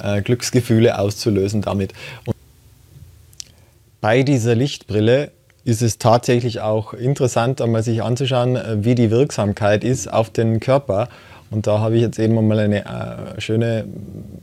äh, 0.03 0.23
Glücksgefühle 0.23 0.99
auszulösen 0.99 1.63
damit. 1.63 1.93
Und 2.25 2.35
bei 4.01 4.23
dieser 4.23 4.55
Lichtbrille 4.55 5.33
ist 5.69 5.83
es 5.83 5.99
tatsächlich 5.99 6.63
auch 6.63 6.95
interessant, 6.95 7.61
einmal 7.61 7.83
sich 7.83 8.03
anzuschauen, 8.03 8.57
äh, 8.57 8.79
wie 8.81 8.95
die 8.95 9.11
Wirksamkeit 9.11 9.85
ist 9.85 10.11
auf 10.11 10.31
den 10.31 10.61
Körper. 10.61 11.11
Und 11.51 11.67
da 11.67 11.81
habe 11.81 11.97
ich 11.97 12.01
jetzt 12.01 12.19
eben 12.19 12.35
mal 12.47 12.59
eine 12.59 12.87
äh, 12.87 13.41
schöne 13.41 13.85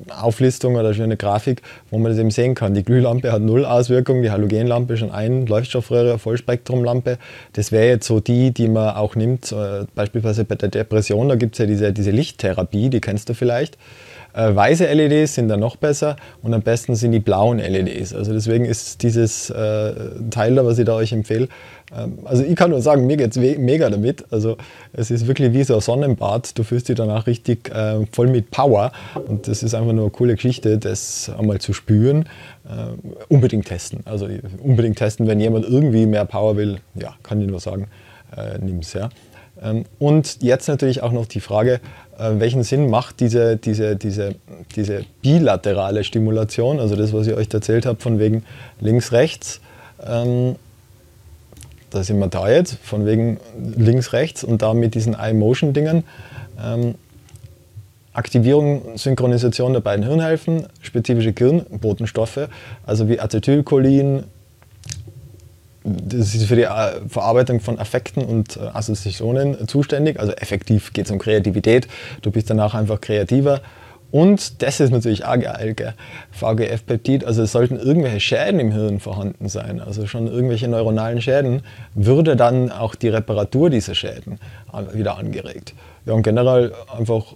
Auflistung 0.10 0.76
oder 0.76 0.86
eine 0.86 0.94
schöne 0.94 1.18
Grafik, 1.18 1.64
wo 1.90 1.98
man 1.98 2.12
das 2.12 2.20
eben 2.20 2.30
sehen 2.30 2.54
kann. 2.54 2.76
Die 2.76 2.84
Glühlampe 2.84 3.32
hat 3.32 3.42
null 3.42 3.66
Auswirkungen, 3.66 4.22
die 4.22 4.30
Halogenlampe 4.30 4.98
schon 4.98 5.10
ein, 5.10 5.48
Leuchtstoffröhre, 5.48 6.20
Vollspektrumlampe. 6.20 7.18
Das 7.54 7.72
wäre 7.72 7.88
jetzt 7.88 8.06
so 8.06 8.20
die, 8.20 8.52
die 8.52 8.68
man 8.68 8.96
auch 8.96 9.16
nimmt, 9.16 9.52
äh, 9.52 9.86
beispielsweise 9.96 10.46
bei 10.46 10.56
der 10.56 10.70
Depression, 10.70 11.30
da 11.30 11.36
gibt 11.36 11.56
es 11.56 11.60
ja 11.60 11.66
diese, 11.66 11.92
diese 11.92 12.12
Lichttherapie, 12.12 12.90
die 12.90 13.02
kennst 13.02 13.30
du 13.30 13.34
vielleicht. 13.34 13.80
Äh, 14.36 14.56
weiße 14.56 14.86
LEDs 14.92 15.36
sind 15.36 15.48
dann 15.48 15.62
noch 15.62 15.76
besser 15.78 16.18
und 16.44 16.54
am 16.54 16.62
besten 16.62 16.96
sind 16.96 17.12
die 17.12 17.20
blauen 17.20 17.60
LEDs. 17.60 18.14
Also 18.14 18.34
deswegen 18.34 18.66
ist 18.66 19.02
dieses 19.02 19.50
äh, 19.50 19.94
Teil 20.30 20.56
da, 20.56 20.66
was 20.66 20.78
ich 20.78 20.86
da 20.86 20.96
euch 20.96 21.14
empfehle, 21.14 21.48
ähm, 21.96 22.20
also 22.26 22.44
ich 22.44 22.56
kann 22.56 22.72
nur 22.72 22.82
sagen, 22.82 23.06
mir 23.06 23.18
geht 23.18 23.36
es 23.36 23.58
mega 23.58 23.90
damit. 23.90 24.26
Also 24.32 24.58
es 24.94 25.12
ist 25.12 25.28
wirklich 25.28 25.54
wie 25.54 25.64
so 25.64 25.76
ein 25.76 25.82
Sonnenbad. 25.82 26.58
Du 26.58 26.64
fühlst 26.64 26.90
dich 26.90 26.96
danach 26.96 27.28
richtig 27.28 27.70
äh, 27.70 28.06
voll 28.12 28.28
mit 28.28 28.52
Power 28.52 28.92
und 29.28 29.48
das 29.48 29.64
ist 29.64 29.74
einfach 29.74 29.94
nur 29.94 30.06
eine 30.06 30.12
coole 30.12 30.36
Geschichte, 30.36 30.78
das 30.78 31.32
einmal 31.38 31.60
zu 31.60 31.74
spüren. 31.74 32.26
Äh, 32.66 33.14
unbedingt 33.30 33.66
testen. 33.66 34.02
Also 34.06 34.28
unbedingt 34.62 34.98
testen, 34.98 35.28
wenn 35.28 35.40
jemand 35.40 35.66
irgendwie 35.66 36.06
mehr 36.06 36.26
Power 36.26 36.58
will, 36.58 36.80
ja, 36.96 37.16
kann 37.24 37.42
ich 37.42 37.48
nur 37.48 37.60
sagen, 37.60 37.88
äh, 38.36 38.58
nimm 38.60 38.80
es. 38.80 38.94
Ja. 38.94 39.10
Ähm, 39.62 39.86
und 40.00 40.42
jetzt 40.42 40.68
natürlich 40.68 41.04
auch 41.04 41.12
noch 41.12 41.28
die 41.28 41.40
Frage, 41.40 41.80
welchen 42.18 42.64
Sinn 42.64 42.90
macht 42.90 43.20
diese, 43.20 43.58
diese, 43.58 43.96
diese, 43.96 44.36
diese 44.76 45.06
bilaterale 45.22 46.04
Stimulation, 46.04 46.80
also 46.80 46.96
das, 46.96 47.14
was 47.14 47.28
ich 47.28 47.34
euch 47.34 47.48
erzählt 47.54 47.86
habe, 47.86 48.00
von 48.00 48.20
wegen 48.20 48.44
links, 48.80 49.12
rechts. 49.12 49.60
Ähm, 50.06 50.56
da 51.90 52.04
sind 52.04 52.20
wir 52.20 52.28
da 52.28 52.50
jetzt, 52.50 52.78
von 52.84 53.06
wegen 53.06 53.40
links, 53.78 54.14
rechts 54.14 54.44
und 54.44 54.62
da 54.62 54.74
mit 54.74 54.96
diesen 54.96 55.14
Eye-Motion-Dingen. 55.14 56.04
Ähm, 56.64 56.96
Aktivierung, 58.14 58.98
Synchronisation 58.98 59.74
der 59.74 59.82
beiden 59.82 60.06
Hirnhälften, 60.06 60.68
spezifische 60.82 61.34
Gehirnbotenstoffe, 61.34 62.48
also 62.86 63.10
wie 63.10 63.20
Acetylcholin, 63.20 64.24
das 65.86 66.34
ist 66.34 66.46
für 66.46 66.56
die 66.56 66.64
äh, 66.64 67.08
Verarbeitung 67.08 67.60
von 67.60 67.80
Affekten 67.80 68.24
und 68.24 68.58
äh, 68.58 68.62
Assoziationen 68.74 69.68
zuständig. 69.68 70.20
Also 70.20 70.34
effektiv 70.34 70.94
geht 70.94 71.06
es 71.06 71.12
um 71.12 71.20
Kreativität. 71.20 71.88
Du 72.24 72.32
bist 72.32 72.50
danach 72.50 72.74
einfach 72.74 73.00
kreativer. 73.00 73.62
Und 74.12 74.62
das 74.62 74.80
ist 74.80 74.92
natürlich 74.92 75.26
auch 75.26 75.38
geil, 75.38 75.76
VGF-Peptid, 76.32 77.26
also 77.26 77.42
es 77.42 77.52
sollten 77.52 77.78
irgendwelche 77.78 78.22
Schäden 78.22 78.62
im 78.62 78.72
Hirn 78.72 79.02
vorhanden 79.02 79.50
sein, 79.50 79.82
also 79.82 80.08
schon 80.08 80.28
irgendwelche 80.28 80.70
neuronalen 80.70 81.22
Schäden, 81.22 81.64
würde 81.96 82.38
dann 82.38 82.72
auch 82.72 82.96
die 82.96 83.10
Reparatur 83.10 83.70
dieser 83.70 83.94
Schäden 83.94 84.40
wieder 84.94 85.18
angeregt. 85.18 85.74
Ja, 86.06 86.14
und 86.14 86.22
generell 86.22 86.72
einfach, 86.98 87.34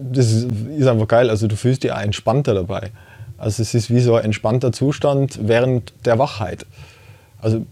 das 0.00 0.26
ist 0.76 0.86
einfach 0.88 1.06
geil, 1.06 1.30
also 1.30 1.46
du 1.46 1.54
fühlst 1.54 1.84
dich 1.84 1.92
auch 1.92 2.00
entspannter 2.00 2.54
dabei. 2.54 2.90
Also 3.36 3.62
es 3.62 3.74
ist 3.74 3.90
wie 3.90 4.00
so 4.00 4.16
ein 4.16 4.24
entspannter 4.24 4.72
Zustand 4.72 5.38
während 5.42 5.92
der 6.04 6.18
Wachheit. 6.18 6.66
Also 7.40 7.64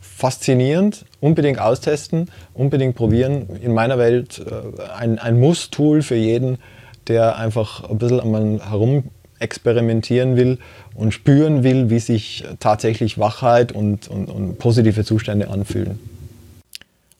faszinierend, 0.00 1.04
unbedingt 1.20 1.60
austesten, 1.60 2.28
unbedingt 2.52 2.96
probieren. 2.96 3.48
In 3.62 3.72
meiner 3.72 3.98
Welt 3.98 4.40
äh, 4.40 4.82
ein, 4.92 5.18
ein 5.18 5.38
Muss-Tool 5.38 6.02
für 6.02 6.16
jeden, 6.16 6.58
der 7.06 7.36
einfach 7.36 7.88
ein 7.88 7.98
bisschen 7.98 8.20
einmal 8.20 8.60
herum 8.68 9.04
experimentieren 9.38 10.36
will 10.36 10.58
und 10.94 11.12
spüren 11.12 11.62
will, 11.62 11.90
wie 11.90 12.00
sich 12.00 12.44
tatsächlich 12.58 13.18
Wachheit 13.18 13.72
und, 13.72 14.08
und, 14.08 14.26
und 14.26 14.58
positive 14.58 15.04
Zustände 15.04 15.48
anfühlen. 15.48 16.00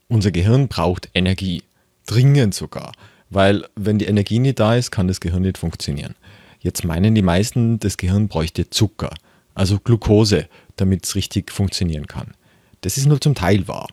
Unser 0.08 0.32
Gehirn 0.32 0.68
braucht 0.68 1.08
Energie, 1.14 1.62
dringend 2.06 2.54
sogar, 2.54 2.92
weil 3.30 3.64
wenn 3.76 3.98
die 3.98 4.06
Energie 4.06 4.38
nicht 4.38 4.58
da 4.58 4.74
ist, 4.74 4.90
kann 4.90 5.06
das 5.06 5.20
Gehirn 5.20 5.42
nicht 5.42 5.58
funktionieren. 5.58 6.14
Jetzt 6.60 6.84
meinen 6.84 7.14
die 7.14 7.22
meisten, 7.22 7.78
das 7.78 7.96
Gehirn 7.96 8.26
bräuchte 8.26 8.68
Zucker, 8.70 9.10
also 9.54 9.78
Glucose, 9.78 10.46
damit 10.80 11.04
es 11.04 11.14
richtig 11.14 11.52
funktionieren 11.52 12.06
kann. 12.06 12.34
Das 12.80 12.96
ist 12.96 13.06
nur 13.06 13.20
zum 13.20 13.34
Teil 13.34 13.68
wahr. 13.68 13.88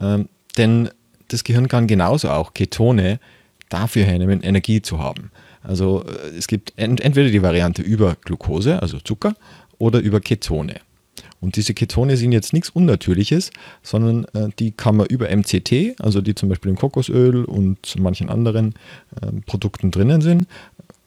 Ähm, 0.00 0.28
denn 0.56 0.90
das 1.28 1.44
Gehirn 1.44 1.68
kann 1.68 1.86
genauso 1.86 2.30
auch 2.30 2.54
Ketone 2.54 3.20
dafür 3.68 4.04
hernehmen, 4.04 4.42
Energie 4.42 4.82
zu 4.82 4.98
haben. 4.98 5.30
Also 5.62 6.04
äh, 6.04 6.36
es 6.36 6.46
gibt 6.46 6.72
ent 6.76 7.00
entweder 7.00 7.30
die 7.30 7.42
Variante 7.42 7.82
über 7.82 8.16
Glucose, 8.24 8.80
also 8.80 8.98
Zucker, 8.98 9.34
oder 9.78 10.00
über 10.00 10.20
Ketone. 10.20 10.76
Und 11.40 11.56
diese 11.56 11.74
Ketone 11.74 12.16
sind 12.16 12.32
jetzt 12.32 12.52
nichts 12.52 12.70
Unnatürliches, 12.70 13.50
sondern 13.82 14.24
äh, 14.34 14.50
die 14.58 14.72
kann 14.72 14.96
man 14.96 15.06
über 15.06 15.28
MCT, 15.28 16.00
also 16.00 16.20
die 16.20 16.34
zum 16.34 16.48
Beispiel 16.48 16.70
im 16.70 16.76
Kokosöl 16.76 17.44
und 17.44 17.96
manchen 17.98 18.28
anderen 18.28 18.74
äh, 19.20 19.32
Produkten 19.46 19.90
drinnen 19.90 20.20
sind, 20.20 20.46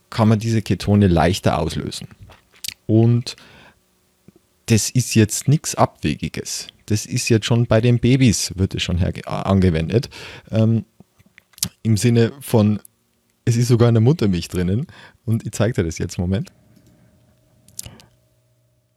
kann 0.09 0.29
man 0.29 0.39
diese 0.39 0.61
Ketone 0.61 1.07
leichter 1.07 1.59
auslösen. 1.59 2.07
Und 2.87 3.35
das 4.71 4.89
ist 4.89 5.15
jetzt 5.15 5.49
nichts 5.49 5.75
Abwegiges. 5.75 6.67
Das 6.85 7.05
ist 7.05 7.27
jetzt 7.27 7.45
schon 7.45 7.65
bei 7.65 7.81
den 7.81 7.99
Babys, 7.99 8.53
wird 8.55 8.73
es 8.73 8.81
schon 8.81 9.03
angewendet. 9.25 10.09
Ähm, 10.49 10.85
Im 11.83 11.97
Sinne 11.97 12.31
von, 12.39 12.79
es 13.43 13.57
ist 13.57 13.67
sogar 13.67 13.89
in 13.89 13.95
der 13.95 14.01
Muttermilch 14.01 14.47
drinnen. 14.47 14.87
Und 15.25 15.45
ich 15.45 15.51
zeige 15.51 15.73
dir 15.73 15.83
das 15.83 15.97
jetzt, 15.97 16.17
Moment. 16.17 16.51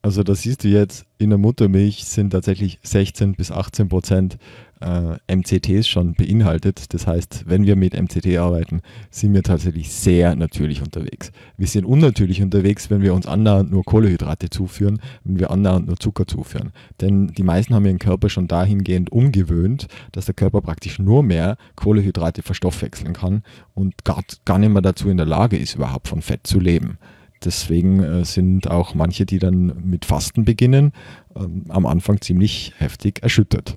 Also 0.01 0.23
da 0.23 0.37
siehst 0.37 0.63
du 0.63 0.69
jetzt, 0.69 1.07
in 1.19 1.31
der 1.31 1.39
Muttermilch 1.39 2.05
sind 2.05 2.31
tatsächlich 2.31 2.79
16 2.85 3.35
bis 3.35 3.51
18 3.51 3.89
Prozent 3.89 4.39
äh, 4.85 5.17
MCTs 5.35 5.89
schon 5.89 6.15
beinhaltet. 6.15 6.93
Das 6.93 7.07
heißt, 7.07 7.45
wenn 7.47 7.67
wir 7.67 7.77
mit 7.77 7.95
MCT 7.95 8.37
arbeiten, 8.37 8.83
sind 9.11 9.33
wir 9.35 9.43
tatsächlich 9.43 9.91
sehr 9.91 10.37
natürlich 10.37 10.83
unterwegs. 10.83 11.33
Wir 11.57 11.67
sind 11.67 11.85
unnatürlich 11.85 12.43
unterwegs, 12.43 12.91
wenn 12.91 13.03
wir 13.03 13.15
uns 13.15 13.27
andauernd 13.27 13.71
nur 13.71 13.85
Kohlehydrate 13.85 14.51
zuführen, 14.51 15.01
wenn 15.25 15.39
wir 15.39 15.51
andauernd 15.51 15.87
nur 15.87 15.97
Zucker 15.97 16.27
zuführen. 16.27 16.73
Denn 17.01 17.29
die 17.29 17.43
meisten 17.43 17.75
haben 17.75 17.87
ihren 17.87 17.99
Körper 17.99 18.29
schon 18.29 18.49
dahingehend 18.49 19.11
umgewöhnt, 19.11 19.87
dass 20.13 20.27
der 20.27 20.35
Körper 20.35 20.61
praktisch 20.61 20.99
nur 20.99 21.23
mehr 21.23 21.57
Kohlehydrate 21.77 22.43
verstoffwechseln 22.43 23.15
kann 23.15 23.43
und 23.75 24.05
gar, 24.05 24.23
gar 24.45 24.59
nicht 24.59 24.71
mehr 24.71 24.83
dazu 24.83 25.09
in 25.09 25.17
der 25.17 25.27
Lage 25.27 25.57
ist, 25.57 25.75
überhaupt 25.75 26.09
von 26.09 26.21
Fett 26.21 26.47
zu 26.47 26.61
leben. 26.61 26.99
Deswegen 27.45 28.01
äh, 28.01 28.25
sind 28.25 28.71
auch 28.71 28.95
manche, 28.95 29.27
die 29.27 29.39
dann 29.39 29.83
mit 29.85 30.05
Fasten 30.05 30.45
beginnen, 30.45 30.93
ähm, 31.37 31.65
am 31.69 31.87
Anfang 31.87 32.21
ziemlich 32.21 32.73
heftig 32.79 33.23
erschüttert. 33.23 33.75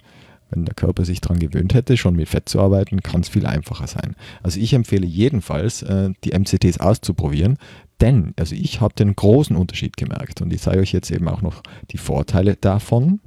Wenn 0.49 0.65
der 0.65 0.75
Körper 0.75 1.03
sich 1.05 1.21
daran 1.21 1.39
gewöhnt 1.39 1.73
hätte, 1.73 1.97
schon 1.97 2.15
mit 2.15 2.29
Fett 2.29 2.47
zu 2.47 2.59
arbeiten, 2.61 3.01
kann 3.01 3.21
es 3.21 3.29
viel 3.29 3.45
einfacher 3.45 3.87
sein. 3.87 4.15
Also 4.43 4.59
ich 4.59 4.73
empfehle 4.73 5.05
jedenfalls, 5.05 5.81
äh, 5.81 6.11
die 6.23 6.31
MCTs 6.31 6.79
auszuprobieren, 6.79 7.57
denn 7.99 8.33
also 8.37 8.55
ich 8.55 8.79
habe 8.79 8.93
den 8.93 9.15
großen 9.15 9.55
Unterschied 9.55 9.97
gemerkt 9.97 10.41
und 10.41 10.53
ich 10.53 10.61
zeige 10.61 10.79
euch 10.79 10.91
jetzt 10.91 11.11
eben 11.11 11.27
auch 11.27 11.41
noch 11.41 11.63
die 11.91 11.97
Vorteile 11.97 12.55
davon. 12.55 13.19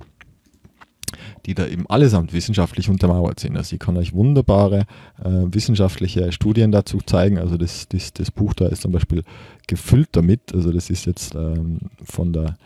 die 1.45 1.55
da 1.55 1.67
eben 1.67 1.89
allesamt 1.91 2.33
wissenschaftlich 2.33 2.89
untermauert 2.89 3.41
sind. 3.41 3.57
Also 3.57 3.75
ich 3.75 3.81
kann 3.81 3.97
euch 3.97 4.13
wunderbare 4.13 4.87
äh, 5.23 5.29
wissenschaftliche 5.51 6.31
Studien 6.31 6.71
dazu 6.71 6.99
zeigen. 7.05 7.37
Also 7.39 7.57
das, 7.57 7.89
das, 7.89 8.13
das 8.13 8.31
Buch 8.31 8.55
da 8.55 8.69
ist 8.69 8.83
zum 8.83 8.93
Beispiel 8.93 9.25
gefüllt 9.67 10.11
damit. 10.13 10.55
Also 10.55 10.73
das 10.73 10.89
ist 10.89 11.07
jetzt 11.07 11.35
ähm, 11.35 11.79
von 12.05 12.33
der 12.33 12.57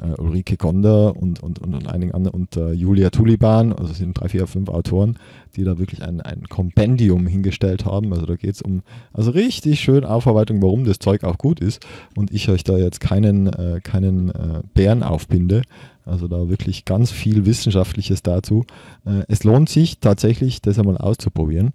äh, 0.00 0.20
Ulrike 0.20 0.56
Gonder 0.56 1.16
und, 1.16 1.42
und, 1.42 1.58
und, 1.58 1.74
und 1.74 1.88
einigen 1.88 2.12
anderen 2.12 2.34
und 2.34 2.56
äh, 2.56 2.72
Julia 2.72 3.10
Tuliban, 3.10 3.72
also 3.72 3.92
sind 3.92 4.18
drei, 4.18 4.28
vier, 4.28 4.46
fünf 4.46 4.68
Autoren, 4.68 5.18
die 5.56 5.64
da 5.64 5.78
wirklich 5.78 6.02
ein, 6.02 6.20
ein 6.20 6.44
Kompendium 6.48 7.26
hingestellt 7.26 7.84
haben. 7.84 8.12
Also 8.12 8.26
da 8.26 8.36
geht 8.36 8.54
es 8.54 8.62
um 8.62 8.82
also 9.12 9.30
richtig 9.30 9.80
schön 9.80 10.04
Aufarbeitung, 10.04 10.62
warum 10.62 10.84
das 10.84 10.98
Zeug 10.98 11.24
auch 11.24 11.38
gut 11.38 11.60
ist 11.60 11.84
und 12.16 12.32
ich 12.32 12.48
euch 12.48 12.64
da 12.64 12.76
jetzt 12.76 13.00
keinen, 13.00 13.46
äh, 13.48 13.80
keinen 13.82 14.30
äh, 14.30 14.62
Bären 14.74 15.02
aufbinde. 15.02 15.62
Also 16.06 16.28
da 16.28 16.48
wirklich 16.48 16.84
ganz 16.84 17.10
viel 17.10 17.46
Wissenschaftliches 17.46 18.22
dazu. 18.22 18.64
Äh, 19.04 19.24
es 19.28 19.44
lohnt 19.44 19.68
sich 19.68 20.00
tatsächlich, 20.00 20.60
das 20.62 20.78
einmal 20.78 20.98
auszuprobieren. 20.98 21.70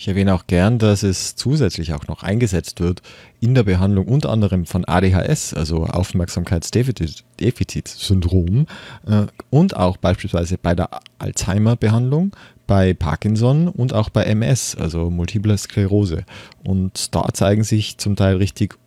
Ich 0.00 0.08
erwähne 0.08 0.32
auch 0.32 0.46
gern, 0.46 0.78
dass 0.78 1.02
es 1.02 1.36
zusätzlich 1.36 1.92
auch 1.92 2.06
noch 2.06 2.22
eingesetzt 2.22 2.80
wird 2.80 3.02
in 3.38 3.54
der 3.54 3.64
Behandlung 3.64 4.08
unter 4.08 4.30
anderem 4.30 4.64
von 4.64 4.86
ADHS, 4.86 5.52
also 5.52 5.84
Aufmerksamkeitsdefizitsyndrom, 5.84 8.64
äh, 9.06 9.26
und 9.50 9.76
auch 9.76 9.98
beispielsweise 9.98 10.56
bei 10.56 10.74
der 10.74 10.88
Alzheimer-Behandlung, 11.18 12.34
bei 12.66 12.94
Parkinson 12.94 13.68
und 13.68 13.92
auch 13.92 14.08
bei 14.08 14.24
MS, 14.24 14.74
also 14.74 15.10
Multiple 15.10 15.58
Sklerose. 15.58 16.24
Und 16.64 17.14
da 17.14 17.28
zeigen 17.34 17.62
sich 17.62 17.98
zum 17.98 18.16
Teil 18.16 18.36
richtig 18.36 18.78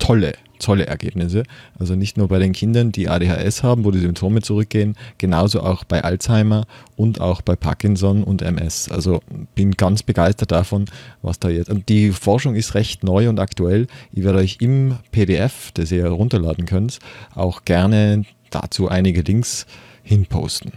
tolle 0.00 0.32
tolle 0.60 0.86
Ergebnisse. 0.86 1.42
Also 1.78 1.96
nicht 1.96 2.16
nur 2.16 2.28
bei 2.28 2.38
den 2.38 2.52
Kindern, 2.52 2.92
die 2.92 3.08
ADHS 3.08 3.62
haben, 3.62 3.84
wo 3.84 3.90
die 3.90 3.98
Symptome 3.98 4.42
zurückgehen, 4.42 4.96
genauso 5.18 5.62
auch 5.62 5.82
bei 5.84 6.04
Alzheimer 6.04 6.66
und 6.96 7.20
auch 7.20 7.42
bei 7.42 7.56
Parkinson 7.56 8.22
und 8.22 8.42
MS. 8.42 8.90
Also 8.90 9.20
bin 9.54 9.72
ganz 9.72 10.02
begeistert 10.04 10.52
davon, 10.52 10.84
was 11.22 11.40
da 11.40 11.48
jetzt. 11.48 11.70
Und 11.70 11.88
die 11.88 12.12
Forschung 12.12 12.54
ist 12.54 12.74
recht 12.74 13.02
neu 13.02 13.28
und 13.28 13.40
aktuell. 13.40 13.88
Ich 14.12 14.22
werde 14.22 14.38
euch 14.38 14.58
im 14.60 14.98
PDF, 15.10 15.72
das 15.72 15.90
ihr 15.90 16.02
herunterladen 16.02 16.66
könnt, 16.66 17.00
auch 17.34 17.64
gerne 17.64 18.24
dazu 18.50 18.88
einige 18.88 19.22
Links 19.22 19.66
hinposten. 20.02 20.72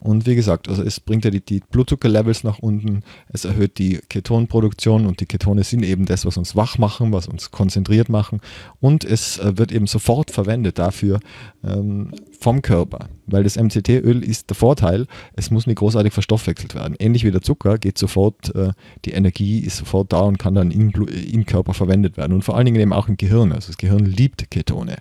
Und 0.00 0.26
wie 0.26 0.34
gesagt, 0.34 0.68
also 0.68 0.82
es 0.82 1.00
bringt 1.00 1.24
ja 1.24 1.30
die, 1.30 1.44
die 1.44 1.60
Blutzuckerlevels 1.70 2.44
nach 2.44 2.58
unten, 2.58 3.02
es 3.28 3.44
erhöht 3.44 3.78
die 3.78 3.98
Ketonproduktion 4.08 5.06
und 5.06 5.20
die 5.20 5.26
Ketone 5.26 5.64
sind 5.64 5.82
eben 5.82 6.04
das, 6.04 6.24
was 6.24 6.36
uns 6.36 6.54
wach 6.54 6.78
machen, 6.78 7.12
was 7.12 7.26
uns 7.26 7.50
konzentriert 7.50 8.08
machen. 8.08 8.40
Und 8.80 9.04
es 9.04 9.38
äh, 9.38 9.58
wird 9.58 9.72
eben 9.72 9.86
sofort 9.86 10.30
verwendet 10.30 10.78
dafür 10.78 11.20
ähm, 11.64 12.12
vom 12.38 12.62
Körper, 12.62 13.08
weil 13.30 13.44
das 13.44 13.56
MCT-Öl 13.56 14.22
ist 14.22 14.50
der 14.50 14.56
Vorteil, 14.56 15.06
es 15.34 15.50
muss 15.50 15.66
nicht 15.66 15.78
großartig 15.78 16.12
verstoffwechselt 16.12 16.74
werden. 16.74 16.96
Ähnlich 16.98 17.24
wie 17.24 17.30
der 17.30 17.42
Zucker 17.42 17.78
geht 17.78 17.98
sofort, 17.98 18.54
äh, 18.54 18.72
die 19.04 19.12
Energie 19.12 19.60
ist 19.60 19.76
sofort 19.76 20.12
da 20.12 20.20
und 20.20 20.38
kann 20.38 20.54
dann 20.54 20.70
im, 20.70 20.90
im 20.90 21.46
Körper 21.46 21.74
verwendet 21.74 22.16
werden 22.16 22.32
und 22.32 22.42
vor 22.42 22.56
allen 22.56 22.66
Dingen 22.66 22.80
eben 22.80 22.92
auch 22.92 23.08
im 23.08 23.16
Gehirn. 23.16 23.52
Also 23.52 23.68
das 23.68 23.78
Gehirn 23.78 24.04
liebt 24.04 24.50
Ketone. 24.50 24.96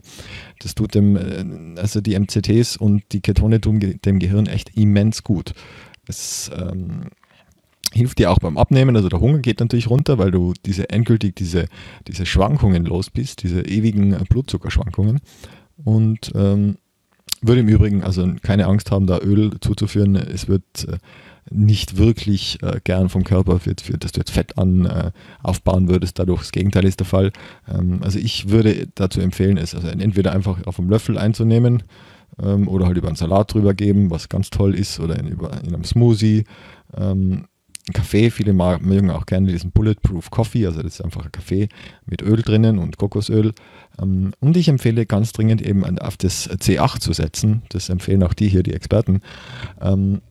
Das 0.60 0.76
tut 0.76 0.96
dem, 0.96 1.16
äh, 1.16 1.80
also 1.80 2.02
die 2.02 2.18
MCTs 2.18 2.78
und 2.78 3.04
die 3.12 3.22
Ketone 3.22 3.62
tun 3.62 3.80
dem 3.80 4.20
Gehirn 4.20 4.48
echt 4.48 4.76
immens 4.78 5.24
gut. 5.24 5.54
Es 6.08 6.52
ähm, 6.56 7.10
hilft 7.94 8.20
dir 8.20 8.32
auch 8.32 8.40
beim 8.40 8.58
Abnehmen, 8.58 8.96
also 8.96 9.10
der 9.10 9.20
Hunger 9.20 9.40
geht 9.40 9.60
natürlich 9.60 9.90
runter, 9.90 10.18
weil 10.18 10.32
du 10.32 10.54
diese 10.66 10.90
endgültig 10.90 11.36
diese, 11.36 11.68
diese 12.08 12.26
Schwankungen 12.26 12.86
los 12.86 13.10
bist, 13.10 13.44
diese 13.44 13.62
ewigen 13.62 14.12
Blutzuckerschwankungen. 14.30 15.20
Und 15.84 16.32
ähm, 16.36 16.78
würde 17.42 17.62
im 17.62 17.68
Übrigen 17.68 18.04
also 18.04 18.28
keine 18.42 18.68
Angst 18.68 18.92
haben, 18.92 19.08
da 19.08 19.20
Öl 19.20 19.52
zuzuführen. 19.60 20.16
Es 20.16 20.48
wird 20.48 20.64
äh, 20.88 20.98
nicht 21.50 21.98
wirklich 21.98 22.62
äh, 22.62 22.80
gern 22.84 23.10
vom 23.10 23.24
Körper, 23.24 23.60
für, 23.60 23.74
für, 23.82 23.98
dass 23.98 24.12
du 24.12 24.20
jetzt 24.20 24.32
Fett 24.32 24.58
an 24.58 24.86
äh, 24.86 25.12
aufbauen 25.44 25.88
würdest. 25.90 26.20
Dadurch 26.20 26.42
das 26.42 26.52
Gegenteil 26.52 26.86
ist 26.86 27.00
der 27.00 27.08
Fall. 27.08 27.32
Ähm, 27.68 28.00
also 28.02 28.20
ich 28.20 28.50
würde 28.50 28.88
dazu 28.96 29.22
empfehlen, 29.22 29.58
es 29.58 29.76
also 29.76 29.88
entweder 29.88 30.34
einfach 30.34 30.66
auf 30.66 30.80
einem 30.80 30.90
Löffel 30.90 31.18
einzunehmen 31.18 31.84
ähm, 32.42 32.68
oder 32.68 32.86
halt 32.86 32.98
über 32.98 33.08
einen 33.08 33.16
Salat 33.16 33.54
drüber 33.54 33.74
geben, 33.74 34.10
was 34.10 34.30
ganz 34.30 34.50
toll 34.50 34.76
ist, 34.76 35.00
oder 35.00 35.18
in, 35.20 35.28
über, 35.28 35.52
in 35.64 35.74
einem 35.74 35.84
Smoothie. 35.84 36.44
Ähm, 36.96 37.46
Kaffee, 37.94 38.32
viele 38.32 38.54
mögen 38.54 39.12
auch 39.12 39.26
gerne 39.26 39.52
diesen 39.52 39.72
Bulletproof 39.72 40.30
Coffee, 40.30 40.66
also 40.66 40.82
das 40.82 40.96
ist 40.96 41.02
einfach 41.02 41.26
ein 41.26 41.32
Kaffee 41.32 41.70
mit 42.06 42.22
Öl 42.22 42.42
drinnen 42.42 42.80
und 42.80 42.98
Kokosöl. 42.98 43.54
Ähm, 44.02 44.34
und 44.40 44.58
ich 44.58 44.68
empfehle 44.68 45.06
ganz 45.06 45.32
dringend 45.32 45.62
eben 45.62 46.00
auf 46.00 46.18
das 46.18 46.50
C8 46.50 47.00
zu 47.00 47.14
setzen. 47.14 47.62
Das 47.70 47.90
empfehlen 47.90 48.24
auch 48.24 48.34
die 48.34 48.50
hier, 48.50 48.64
die 48.64 48.74
Experten. 48.74 49.22
Ähm, 49.82 50.22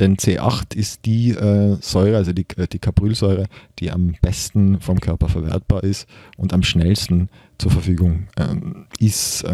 denn 0.00 0.16
C8 0.16 0.74
ist 0.74 1.06
die 1.06 1.30
äh, 1.30 1.76
Säure, 1.80 2.16
also 2.16 2.32
die, 2.32 2.46
äh, 2.56 2.66
die 2.66 2.78
Caprylsäure, 2.78 3.46
die 3.78 3.90
am 3.90 4.14
besten 4.20 4.80
vom 4.80 5.00
Körper 5.00 5.28
verwertbar 5.28 5.84
ist 5.84 6.08
und 6.36 6.52
am 6.52 6.62
schnellsten 6.62 7.28
zur 7.58 7.70
Verfügung 7.70 8.28
ähm, 8.36 8.86
ist, 8.98 9.44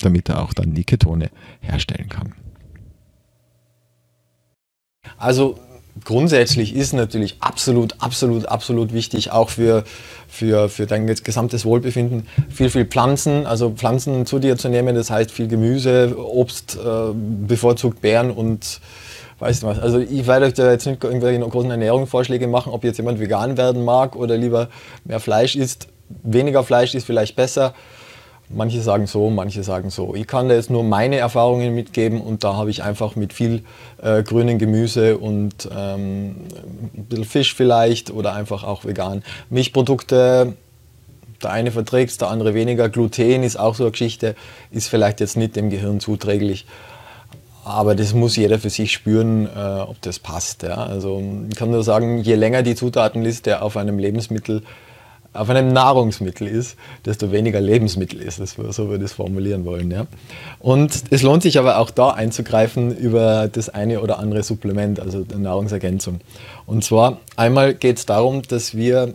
damit 0.00 0.28
er 0.28 0.42
auch 0.42 0.54
dann 0.54 0.74
die 0.74 0.82
Ketone 0.82 1.30
herstellen 1.60 2.08
kann. 2.08 2.34
Also 5.16 5.58
grundsätzlich 6.02 6.74
ist 6.74 6.92
natürlich 6.92 7.36
absolut, 7.40 7.94
absolut, 8.00 8.46
absolut 8.46 8.92
wichtig, 8.92 9.30
auch 9.30 9.50
für, 9.50 9.84
für, 10.28 10.68
für 10.68 10.86
dein 10.86 11.06
gesamtes 11.06 11.64
Wohlbefinden, 11.64 12.26
viel, 12.50 12.70
viel 12.70 12.84
Pflanzen, 12.84 13.46
also 13.46 13.70
Pflanzen 13.70 14.26
zu 14.26 14.38
dir 14.38 14.56
zu 14.56 14.68
nehmen, 14.68 14.94
das 14.96 15.10
heißt 15.10 15.30
viel 15.30 15.46
Gemüse, 15.46 16.16
Obst, 16.18 16.76
äh, 16.76 17.12
bevorzugt 17.46 18.00
Beeren 18.00 18.30
und 18.30 18.80
weißt 19.38 19.62
du 19.62 19.66
was. 19.68 19.78
Also 19.78 20.00
ich 20.00 20.26
werde 20.26 20.46
euch 20.46 20.54
da 20.54 20.70
jetzt 20.70 20.86
nicht 20.86 21.04
irgendwelche 21.04 21.40
großen 21.40 21.70
Ernährungsvorschläge 21.70 22.48
machen, 22.48 22.72
ob 22.72 22.84
jetzt 22.84 22.96
jemand 22.96 23.20
vegan 23.20 23.56
werden 23.56 23.84
mag 23.84 24.16
oder 24.16 24.36
lieber 24.36 24.68
mehr 25.04 25.20
Fleisch 25.20 25.54
isst. 25.54 25.88
Weniger 26.22 26.64
Fleisch 26.64 26.94
ist 26.94 27.06
vielleicht 27.06 27.36
besser. 27.36 27.74
Manche 28.50 28.82
sagen 28.82 29.06
so, 29.06 29.30
manche 29.30 29.62
sagen 29.62 29.90
so. 29.90 30.14
Ich 30.14 30.26
kann 30.26 30.48
da 30.48 30.54
jetzt 30.54 30.70
nur 30.70 30.84
meine 30.84 31.16
Erfahrungen 31.16 31.74
mitgeben 31.74 32.20
und 32.20 32.44
da 32.44 32.54
habe 32.54 32.70
ich 32.70 32.82
einfach 32.82 33.16
mit 33.16 33.32
viel 33.32 33.64
äh, 34.02 34.22
grünen 34.22 34.58
Gemüse 34.58 35.16
und 35.16 35.68
ähm, 35.74 36.36
ein 36.94 37.06
bisschen 37.06 37.24
Fisch 37.24 37.54
vielleicht 37.54 38.10
oder 38.10 38.34
einfach 38.34 38.62
auch 38.62 38.84
vegan. 38.84 39.22
Milchprodukte, 39.48 40.54
der 41.42 41.50
eine 41.50 41.70
verträgt 41.70 42.10
es, 42.10 42.18
der 42.18 42.28
andere 42.28 42.54
weniger. 42.54 42.90
Gluten 42.90 43.42
ist 43.42 43.58
auch 43.58 43.74
so 43.74 43.84
eine 43.84 43.92
Geschichte, 43.92 44.36
ist 44.70 44.88
vielleicht 44.88 45.20
jetzt 45.20 45.36
nicht 45.36 45.56
dem 45.56 45.70
Gehirn 45.70 46.00
zuträglich. 46.00 46.66
Aber 47.64 47.94
das 47.94 48.12
muss 48.12 48.36
jeder 48.36 48.58
für 48.58 48.68
sich 48.68 48.92
spüren, 48.92 49.46
äh, 49.46 49.80
ob 49.80 50.00
das 50.02 50.18
passt. 50.18 50.62
Ja? 50.62 50.84
Also 50.84 51.22
ich 51.48 51.56
kann 51.56 51.70
nur 51.70 51.82
sagen, 51.82 52.18
je 52.18 52.34
länger 52.34 52.62
die 52.62 52.74
Zutatenliste 52.74 53.62
auf 53.62 53.78
einem 53.78 53.98
Lebensmittel 53.98 54.62
auf 55.34 55.50
einem 55.50 55.72
Nahrungsmittel 55.72 56.46
ist, 56.46 56.76
desto 57.04 57.32
weniger 57.32 57.60
Lebensmittel 57.60 58.20
ist 58.20 58.38
es. 58.38 58.56
So 58.70 58.88
ich 58.90 59.02
es 59.02 59.12
formulieren 59.12 59.64
wollen. 59.64 59.90
Ja. 59.90 60.06
Und 60.60 61.04
es 61.10 61.22
lohnt 61.22 61.42
sich 61.42 61.58
aber 61.58 61.78
auch 61.78 61.90
da 61.90 62.10
einzugreifen 62.10 62.96
über 62.96 63.48
das 63.48 63.68
eine 63.68 64.00
oder 64.00 64.18
andere 64.18 64.42
Supplement, 64.42 65.00
also 65.00 65.24
Nahrungsergänzung. 65.36 66.20
Und 66.66 66.84
zwar 66.84 67.18
einmal 67.36 67.74
geht 67.74 67.98
es 67.98 68.06
darum, 68.06 68.42
dass 68.42 68.76
wir 68.76 69.14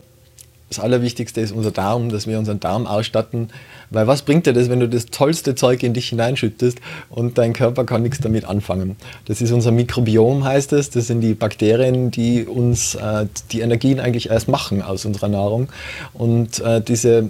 das 0.70 0.80
Allerwichtigste 0.80 1.42
ist 1.42 1.52
unser 1.52 1.72
Darm, 1.72 2.10
dass 2.10 2.28
wir 2.28 2.38
unseren 2.38 2.60
Darm 2.60 2.86
ausstatten. 2.86 3.50
Weil 3.90 4.06
was 4.06 4.22
bringt 4.22 4.46
dir 4.46 4.54
das, 4.54 4.70
wenn 4.70 4.80
du 4.80 4.88
das 4.88 5.08
tollste 5.08 5.56
Zeug 5.56 5.82
in 5.82 5.94
dich 5.94 6.10
hineinschüttest 6.10 6.80
und 7.10 7.40
dein 7.40 7.54
Körper 7.54 7.86
kann 7.86 8.04
nichts 8.04 8.20
damit 8.20 8.46
anfangen? 8.46 8.96
Das 9.26 9.42
ist 9.42 9.52
unser 9.52 9.72
Mikrobiom, 9.72 10.44
heißt 10.44 10.74
es. 10.74 10.92
Das 10.92 11.08
sind 11.08 11.22
die 11.22 11.34
Bakterien, 11.34 12.12
die 12.12 12.46
uns 12.46 12.94
äh, 12.96 13.26
die 13.52 13.62
Energien 13.62 14.00
eigentlich 14.00 14.30
erst 14.30 14.48
machen 14.48 14.84
aus 14.84 15.06
unserer 15.06 15.28
Nahrung. 15.28 15.70
Und 16.14 16.60
äh, 16.60 16.82
diese 16.82 17.28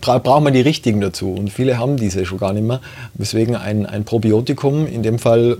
bra 0.00 0.18
braucht 0.18 0.44
man 0.44 0.52
die 0.52 0.60
richtigen 0.60 1.00
dazu. 1.00 1.32
Und 1.32 1.50
viele 1.50 1.78
haben 1.78 1.96
diese 1.96 2.26
schon 2.26 2.38
gar 2.38 2.52
nicht 2.52 2.66
mehr. 2.66 2.80
Weswegen 3.14 3.56
ein, 3.56 3.86
ein 3.86 4.04
Probiotikum 4.04 4.86
in 4.86 5.02
dem 5.02 5.18
Fall 5.18 5.56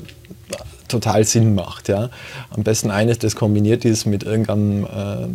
total 0.88 1.24
Sinn 1.24 1.54
macht. 1.54 1.88
Ja? 1.88 2.10
Am 2.50 2.62
besten 2.62 2.90
eines, 2.90 3.18
das 3.18 3.34
kombiniert 3.34 3.86
ist 3.86 4.04
mit 4.04 4.22
irgendeinem 4.22 4.84
äh, 4.84 5.28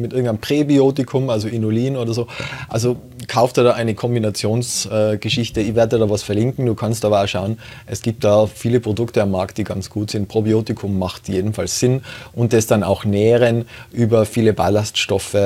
mit 0.00 0.12
irgendeinem 0.12 0.38
Präbiotikum, 0.38 1.30
also 1.30 1.48
Inulin 1.48 1.96
oder 1.96 2.12
so. 2.12 2.26
Also 2.68 2.96
kauft 3.28 3.58
er 3.58 3.64
da 3.64 3.72
eine 3.72 3.94
Kombinationsgeschichte. 3.94 5.60
Äh, 5.60 5.64
ich 5.64 5.74
werde 5.74 5.98
da 5.98 6.10
was 6.10 6.22
verlinken. 6.22 6.66
Du 6.66 6.74
kannst 6.74 7.04
aber 7.04 7.22
auch 7.22 7.28
schauen, 7.28 7.58
es 7.86 8.02
gibt 8.02 8.24
da 8.24 8.46
viele 8.46 8.80
Produkte 8.80 9.22
am 9.22 9.30
Markt, 9.30 9.58
die 9.58 9.64
ganz 9.64 9.90
gut 9.90 10.10
sind. 10.10 10.28
Probiotikum 10.28 10.98
macht 10.98 11.28
jedenfalls 11.28 11.78
Sinn 11.78 12.02
und 12.32 12.52
das 12.52 12.66
dann 12.66 12.82
auch 12.82 13.04
nähren 13.04 13.66
über 13.92 14.26
viele 14.26 14.52
Ballaststoffe, 14.52 15.36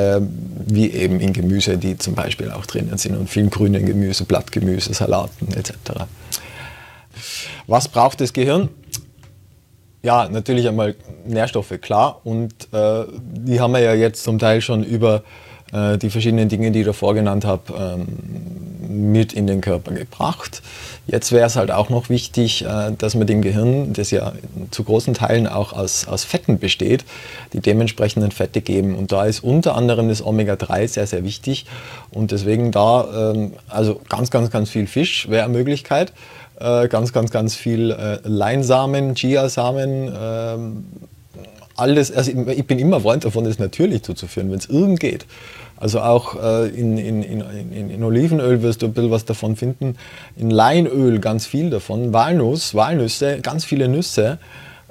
wie 0.67 0.91
eben 0.91 1.21
in 1.21 1.33
Gemüse, 1.33 1.77
die 1.77 1.99
zum 1.99 2.15
Beispiel 2.15 2.51
auch 2.51 2.67
drinnen 2.67 2.97
sind 2.99 3.17
und 3.17 3.29
viel 3.29 3.49
grünen 3.49 3.85
Gemüse, 3.85 4.25
Blattgemüse, 4.25 4.95
Salaten 4.95 5.49
etc. 5.55 6.07
Was 7.67 7.89
braucht 7.89 8.21
das 8.21 8.33
Gehirn? 8.33 8.69
Ja, 10.05 10.29
natürlich 10.29 10.69
einmal 10.69 10.97
Nährstoffe, 11.25 11.81
klar. 11.81 12.21
Und 12.25 12.53
äh, 12.75 13.05
die 13.17 13.59
haben 13.59 13.73
wir 13.73 13.81
ja 13.81 13.95
jetzt 13.95 14.23
zum 14.23 14.39
Teil 14.39 14.61
schon 14.61 14.85
über 14.85 15.23
äh, 15.73 15.97
die 15.97 16.11
verschiedenen 16.11 16.51
Dinge, 16.51 16.71
die 16.73 16.81
ich 16.81 16.85
davor 16.85 17.15
genannt 17.15 17.47
habe, 17.47 17.97
ähm, 18.03 19.13
mit 19.13 19.33
in 19.33 19.47
den 19.47 19.63
Körper 19.63 19.93
gebracht. 19.93 20.61
Jetzt 21.07 21.33
wäre 21.33 21.47
es 21.47 21.57
halt 21.57 21.71
auch 21.71 21.89
noch 21.89 22.11
wichtig, 22.11 22.67
äh, 22.67 22.93
dass 22.99 23.15
man 23.15 23.27
dem 23.27 23.41
Gehirn, 23.41 23.95
das 23.95 24.11
ja 24.11 24.33
zu 24.71 24.85
großen 24.85 25.15
Teilen 25.15 25.47
auch 25.47 25.73
aus, 25.73 26.07
aus 26.07 26.23
Fetten 26.23 26.59
besteht, 26.59 27.07
die 27.55 27.61
dementsprechenden 27.61 28.31
Fette 28.31 28.61
geben. 28.61 28.97
Und 28.97 29.11
da 29.11 29.25
ist 29.25 29.43
unter 29.43 29.75
anderem 29.75 30.11
das 30.11 30.23
Omega-3 30.23 30.87
sehr, 30.87 31.07
sehr 31.07 31.25
wichtig. 31.25 31.65
Und 32.11 32.31
deswegen 32.31 32.73
da, 32.73 33.33
ähm, 33.33 33.55
also 33.69 34.03
ganz, 34.11 34.31
ganz, 34.31 34.51
ganz 34.51 34.69
viel 34.69 34.87
Fisch 34.87 35.31
wäre 35.31 35.45
eine 35.45 35.55
Möglichkeit. 35.55 36.13
Äh, 36.61 36.89
ganz, 36.89 37.13
ganz, 37.13 37.31
ganz 37.31 37.57
viel 37.57 37.91
äh, 37.91 38.19
Leinsamen, 38.25 39.15
Chiasamen, 39.15 40.13
ähm, 40.17 40.85
alles, 41.77 42.13
also 42.13 42.31
ich 42.31 42.67
bin 42.67 42.79
immer 42.79 43.01
Freund 43.01 43.25
davon, 43.25 43.45
das 43.45 43.59
natürlich 43.59 44.05
zuzuführen, 44.05 44.51
wenn 44.51 44.59
es 44.59 44.67
irgend 44.67 45.01
geht. 45.01 45.27
Also 45.77 46.01
auch 46.01 46.41
äh, 46.41 46.69
in, 46.69 46.97
in, 46.97 47.23
in, 47.25 47.91
in, 47.91 48.05
Olivenöl 48.05 48.63
wirst 48.63 48.83
du 48.83 48.87
ein 48.87 48.93
bisschen 48.93 49.11
was 49.11 49.25
davon 49.25 49.57
finden. 49.57 49.97
In 50.37 50.51
Leinöl 50.51 51.19
ganz 51.19 51.47
viel 51.47 51.71
davon. 51.71 52.13
Walnuss, 52.13 52.75
Walnüsse, 52.75 53.41
ganz 53.41 53.65
viele 53.65 53.89
Nüsse. 53.89 54.39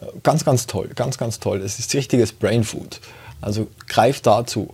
Äh, 0.01 0.05
ganz, 0.23 0.43
ganz 0.43 0.67
toll, 0.67 0.89
ganz, 0.93 1.17
ganz 1.17 1.39
toll. 1.39 1.61
Es 1.61 1.79
ist 1.79 1.93
richtiges 1.95 2.33
Brain 2.33 2.65
Food. 2.65 2.99
Also 3.39 3.67
greif 3.87 4.19
dazu. 4.19 4.73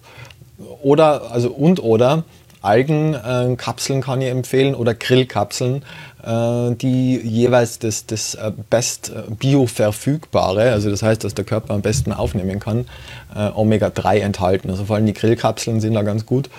Oder, 0.81 1.31
also 1.31 1.51
und 1.51 1.81
oder 1.81 2.23
Algenkapseln 2.61 4.01
kann 4.01 4.21
ich 4.21 4.29
empfehlen 4.29 4.75
oder 4.75 4.93
Grillkapseln, 4.93 5.83
äh, 6.23 6.75
die 6.75 7.17
jeweils 7.17 7.79
das, 7.79 8.05
das 8.05 8.35
äh, 8.35 8.51
best 8.69 9.09
äh, 9.09 9.23
bioverfügbare, 9.33 10.71
also 10.71 10.89
das 10.89 11.01
heißt, 11.01 11.23
dass 11.23 11.33
der 11.33 11.45
Körper 11.45 11.73
am 11.73 11.81
besten 11.81 12.11
aufnehmen 12.11 12.59
kann, 12.59 12.85
äh, 13.33 13.49
Omega-3 13.49 14.19
enthalten. 14.19 14.69
Also 14.69 14.85
vor 14.85 14.97
allem 14.97 15.05
die 15.05 15.13
Grillkapseln 15.13 15.79
sind 15.79 15.93
da 15.93 16.01
ganz 16.01 16.25
gut, 16.25 16.49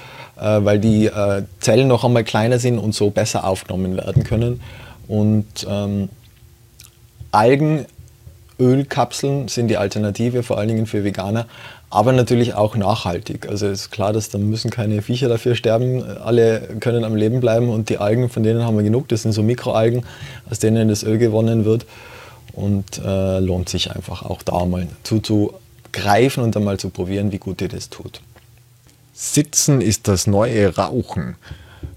weil 0.43 0.79
die 0.79 1.11
Zellen 1.59 1.87
noch 1.87 2.03
einmal 2.03 2.25
kleiner 2.25 2.59
sind 2.59 2.79
und 2.79 2.95
so 2.95 3.11
besser 3.11 3.45
aufgenommen 3.45 3.99
werden 3.99 4.25
können. 4.25 4.63
Und 5.07 5.67
ähm, 5.69 6.09
Algenölkapseln 7.31 9.49
sind 9.49 9.69
die 9.69 9.77
Alternative, 9.77 10.43
vor 10.43 10.57
allen 10.57 10.69
Dingen 10.69 10.87
für 10.87 11.05
Veganer 11.05 11.45
aber 11.91 12.13
natürlich 12.13 12.55
auch 12.55 12.77
nachhaltig. 12.77 13.49
Also 13.49 13.67
ist 13.67 13.91
klar, 13.91 14.13
dass 14.13 14.31
da 14.31 14.39
müssen 14.39 14.71
keine 14.71 15.03
Viecher 15.03 15.29
dafür 15.29 15.57
sterben. 15.57 16.03
Alle 16.03 16.61
können 16.79 17.05
am 17.05 17.17
Leben 17.17 17.41
bleiben 17.41 17.69
und 17.69 17.89
die 17.89 17.99
Algen, 17.99 18.29
von 18.29 18.45
denen 18.45 18.65
haben 18.65 18.77
wir 18.77 18.85
genug. 18.85 19.09
Das 19.09 19.23
sind 19.23 19.33
so 19.33 19.43
Mikroalgen, 19.43 20.05
aus 20.49 20.61
denen 20.61 20.89
das 20.89 21.03
Öl 21.03 21.19
gewonnen 21.19 21.65
wird. 21.65 21.87
Und 22.53 22.99
äh, 23.05 23.41
lohnt 23.41 23.69
sich 23.69 23.91
einfach 23.91 24.23
auch 24.23 24.43
da 24.43 24.65
mal 24.65 24.87
zuzugreifen 25.03 26.43
und 26.43 26.57
einmal 26.57 26.79
zu 26.79 26.91
probieren, 26.91 27.33
wie 27.33 27.39
gut 27.39 27.61
dir 27.61 27.69
das 27.69 27.91
tut. 27.91 28.21
Sitzen 29.13 29.81
ist 29.81 30.09
das 30.09 30.27
neue 30.27 30.77
Rauchen. 30.77 31.37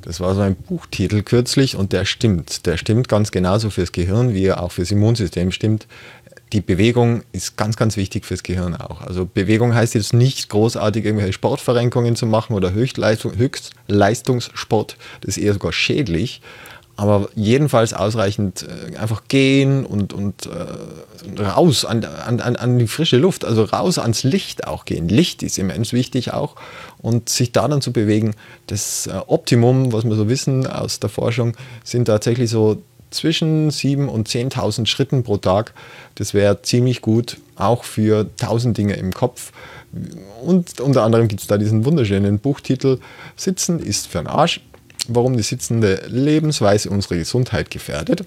Das 0.01 0.19
war 0.19 0.35
so 0.35 0.41
ein 0.41 0.55
Buchtitel 0.55 1.21
kürzlich 1.21 1.75
und 1.75 1.93
der 1.93 2.05
stimmt. 2.05 2.65
Der 2.65 2.77
stimmt 2.77 3.07
ganz 3.09 3.31
genauso 3.31 3.69
fürs 3.69 3.91
Gehirn, 3.91 4.33
wie 4.33 4.45
er 4.45 4.61
auch 4.61 4.71
fürs 4.71 4.91
Immunsystem 4.91 5.51
stimmt 5.51 5.87
die 6.53 6.61
Bewegung 6.61 7.23
ist 7.31 7.57
ganz, 7.57 7.75
ganz 7.75 7.97
wichtig 7.97 8.25
fürs 8.25 8.43
Gehirn 8.43 8.75
auch. 8.75 9.01
Also 9.01 9.25
Bewegung 9.25 9.73
heißt 9.73 9.95
jetzt 9.95 10.13
nicht 10.13 10.49
großartig 10.49 11.03
irgendwelche 11.03 11.33
Sportverrenkungen 11.33 12.15
zu 12.15 12.27
machen 12.27 12.53
oder 12.53 12.73
Höchstleistung, 12.73 13.35
Höchstleistungssport, 13.35 14.97
das 15.21 15.37
ist 15.37 15.43
eher 15.43 15.53
sogar 15.53 15.73
schädlich. 15.73 16.41
Aber 16.95 17.27
jedenfalls 17.33 17.91
ausreichend 17.93 18.67
äh, 18.93 18.97
einfach 18.97 19.23
gehen 19.27 19.83
und, 19.83 20.13
und 20.13 20.45
äh, 20.45 21.41
raus 21.41 21.85
an, 21.85 22.05
an, 22.05 22.39
an 22.39 22.77
die 22.77 22.85
frische 22.85 23.17
Luft, 23.17 23.45
also 23.45 23.63
raus 23.63 23.97
ans 23.97 24.21
Licht 24.21 24.67
auch 24.67 24.85
gehen. 24.85 25.09
Licht 25.09 25.41
ist 25.41 25.57
immens 25.57 25.91
wichtig 25.91 26.33
auch. 26.33 26.55
Und 27.01 27.29
sich 27.29 27.51
da 27.51 27.67
dann 27.67 27.81
zu 27.81 27.91
bewegen, 27.91 28.35
das 28.67 29.07
äh, 29.07 29.13
Optimum, 29.25 29.91
was 29.91 30.03
wir 30.03 30.13
so 30.13 30.29
wissen 30.29 30.67
aus 30.67 30.99
der 30.99 31.09
Forschung, 31.09 31.57
sind 31.83 32.05
tatsächlich 32.05 32.51
so 32.51 32.83
zwischen 33.13 33.69
7.000 33.69 34.07
und 34.07 34.27
10.000 34.27 34.85
Schritten 34.85 35.23
pro 35.23 35.37
Tag. 35.37 35.73
Das 36.15 36.33
wäre 36.33 36.61
ziemlich 36.61 37.01
gut, 37.01 37.37
auch 37.55 37.83
für 37.83 38.27
1000 38.41 38.77
Dinge 38.77 38.95
im 38.95 39.13
Kopf. 39.13 39.51
Und 40.43 40.79
unter 40.79 41.03
anderem 41.03 41.27
gibt 41.27 41.41
es 41.41 41.47
da 41.47 41.57
diesen 41.57 41.85
wunderschönen 41.85 42.39
Buchtitel 42.39 42.99
Sitzen 43.35 43.79
ist 43.79 44.07
für 44.07 44.19
den 44.19 44.27
Arsch, 44.27 44.61
warum 45.07 45.37
die 45.37 45.43
sitzende 45.43 46.03
Lebensweise 46.07 46.89
unsere 46.89 47.17
Gesundheit 47.17 47.69
gefährdet. 47.69 48.25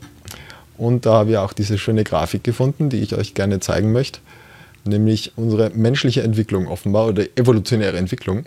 Und 0.78 1.06
da 1.06 1.14
habe 1.14 1.30
ich 1.30 1.36
auch 1.38 1.52
diese 1.52 1.78
schöne 1.78 2.04
Grafik 2.04 2.44
gefunden, 2.44 2.90
die 2.90 2.98
ich 2.98 3.14
euch 3.14 3.34
gerne 3.34 3.60
zeigen 3.60 3.92
möchte, 3.92 4.20
nämlich 4.84 5.32
unsere 5.36 5.70
menschliche 5.70 6.22
Entwicklung 6.22 6.68
offenbar 6.68 7.06
oder 7.08 7.24
evolutionäre 7.36 7.96
Entwicklung. 7.96 8.46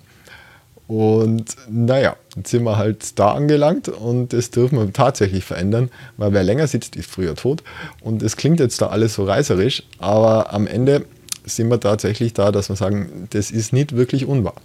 Und 0.90 1.56
naja, 1.70 2.16
jetzt 2.36 2.50
sind 2.50 2.64
wir 2.64 2.78
halt 2.78 3.20
da 3.20 3.34
angelangt 3.34 3.90
und 3.90 4.34
das 4.34 4.50
dürfen 4.50 4.80
wir 4.80 4.92
tatsächlich 4.92 5.44
verändern, 5.44 5.92
weil 6.18 6.34
wer 6.34 6.42
länger 6.42 6.66
sitzt, 6.66 6.96
ist 6.96 7.12
früher 7.12 7.36
tot. 7.36 7.62
Und 8.02 8.24
es 8.24 8.38
klingt 8.38 8.60
jetzt 8.60 8.82
da 8.82 8.88
alles 8.88 9.14
so 9.14 9.24
reißerisch, 9.24 9.84
aber 10.00 10.52
am 10.52 10.66
Ende 10.66 11.06
sind 11.46 11.70
wir 11.70 11.80
tatsächlich 11.80 12.34
da, 12.34 12.52
dass 12.52 12.70
wir 12.70 12.76
sagen, 12.76 13.28
das 13.30 13.52
ist 13.52 13.72
nicht 13.72 13.96
wirklich 13.96 14.26
unwahr. 14.26 14.56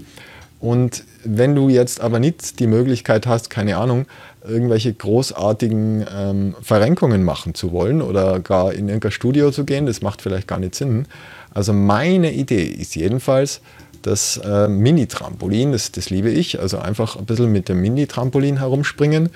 Und 0.60 1.04
wenn 1.24 1.54
du 1.54 1.68
jetzt 1.68 2.00
aber 2.00 2.20
nicht 2.20 2.58
die 2.58 2.68
Möglichkeit 2.68 3.26
hast, 3.26 3.50
keine 3.50 3.76
Ahnung, 3.76 4.06
irgendwelche 4.42 4.94
großartigen 4.94 6.06
ähm, 6.10 6.54
Verrenkungen 6.62 7.22
machen 7.22 7.54
zu 7.54 7.70
wollen 7.70 8.00
oder 8.00 8.40
gar 8.40 8.72
in 8.72 8.88
irgendein 8.88 9.12
Studio 9.12 9.50
zu 9.50 9.66
gehen, 9.66 9.84
das 9.84 10.00
macht 10.00 10.22
vielleicht 10.22 10.48
gar 10.48 10.58
nicht 10.58 10.74
Sinn. 10.74 11.04
Also 11.52 11.74
meine 11.74 12.32
Idee 12.32 12.64
ist 12.64 12.96
jedenfalls, 12.96 13.60
das 14.04 14.36
äh, 14.36 14.68
Mini-Trampolin, 14.68 15.72
das, 15.72 15.90
das 15.90 16.10
liebe 16.10 16.30
ich. 16.30 16.60
Also 16.60 16.78
einfach 16.78 17.16
ein 17.16 17.24
bisschen 17.24 17.50
mit 17.50 17.70
dem 17.70 17.80
Mini-Trampolin 17.80 18.58
herumspringen. 18.58 19.30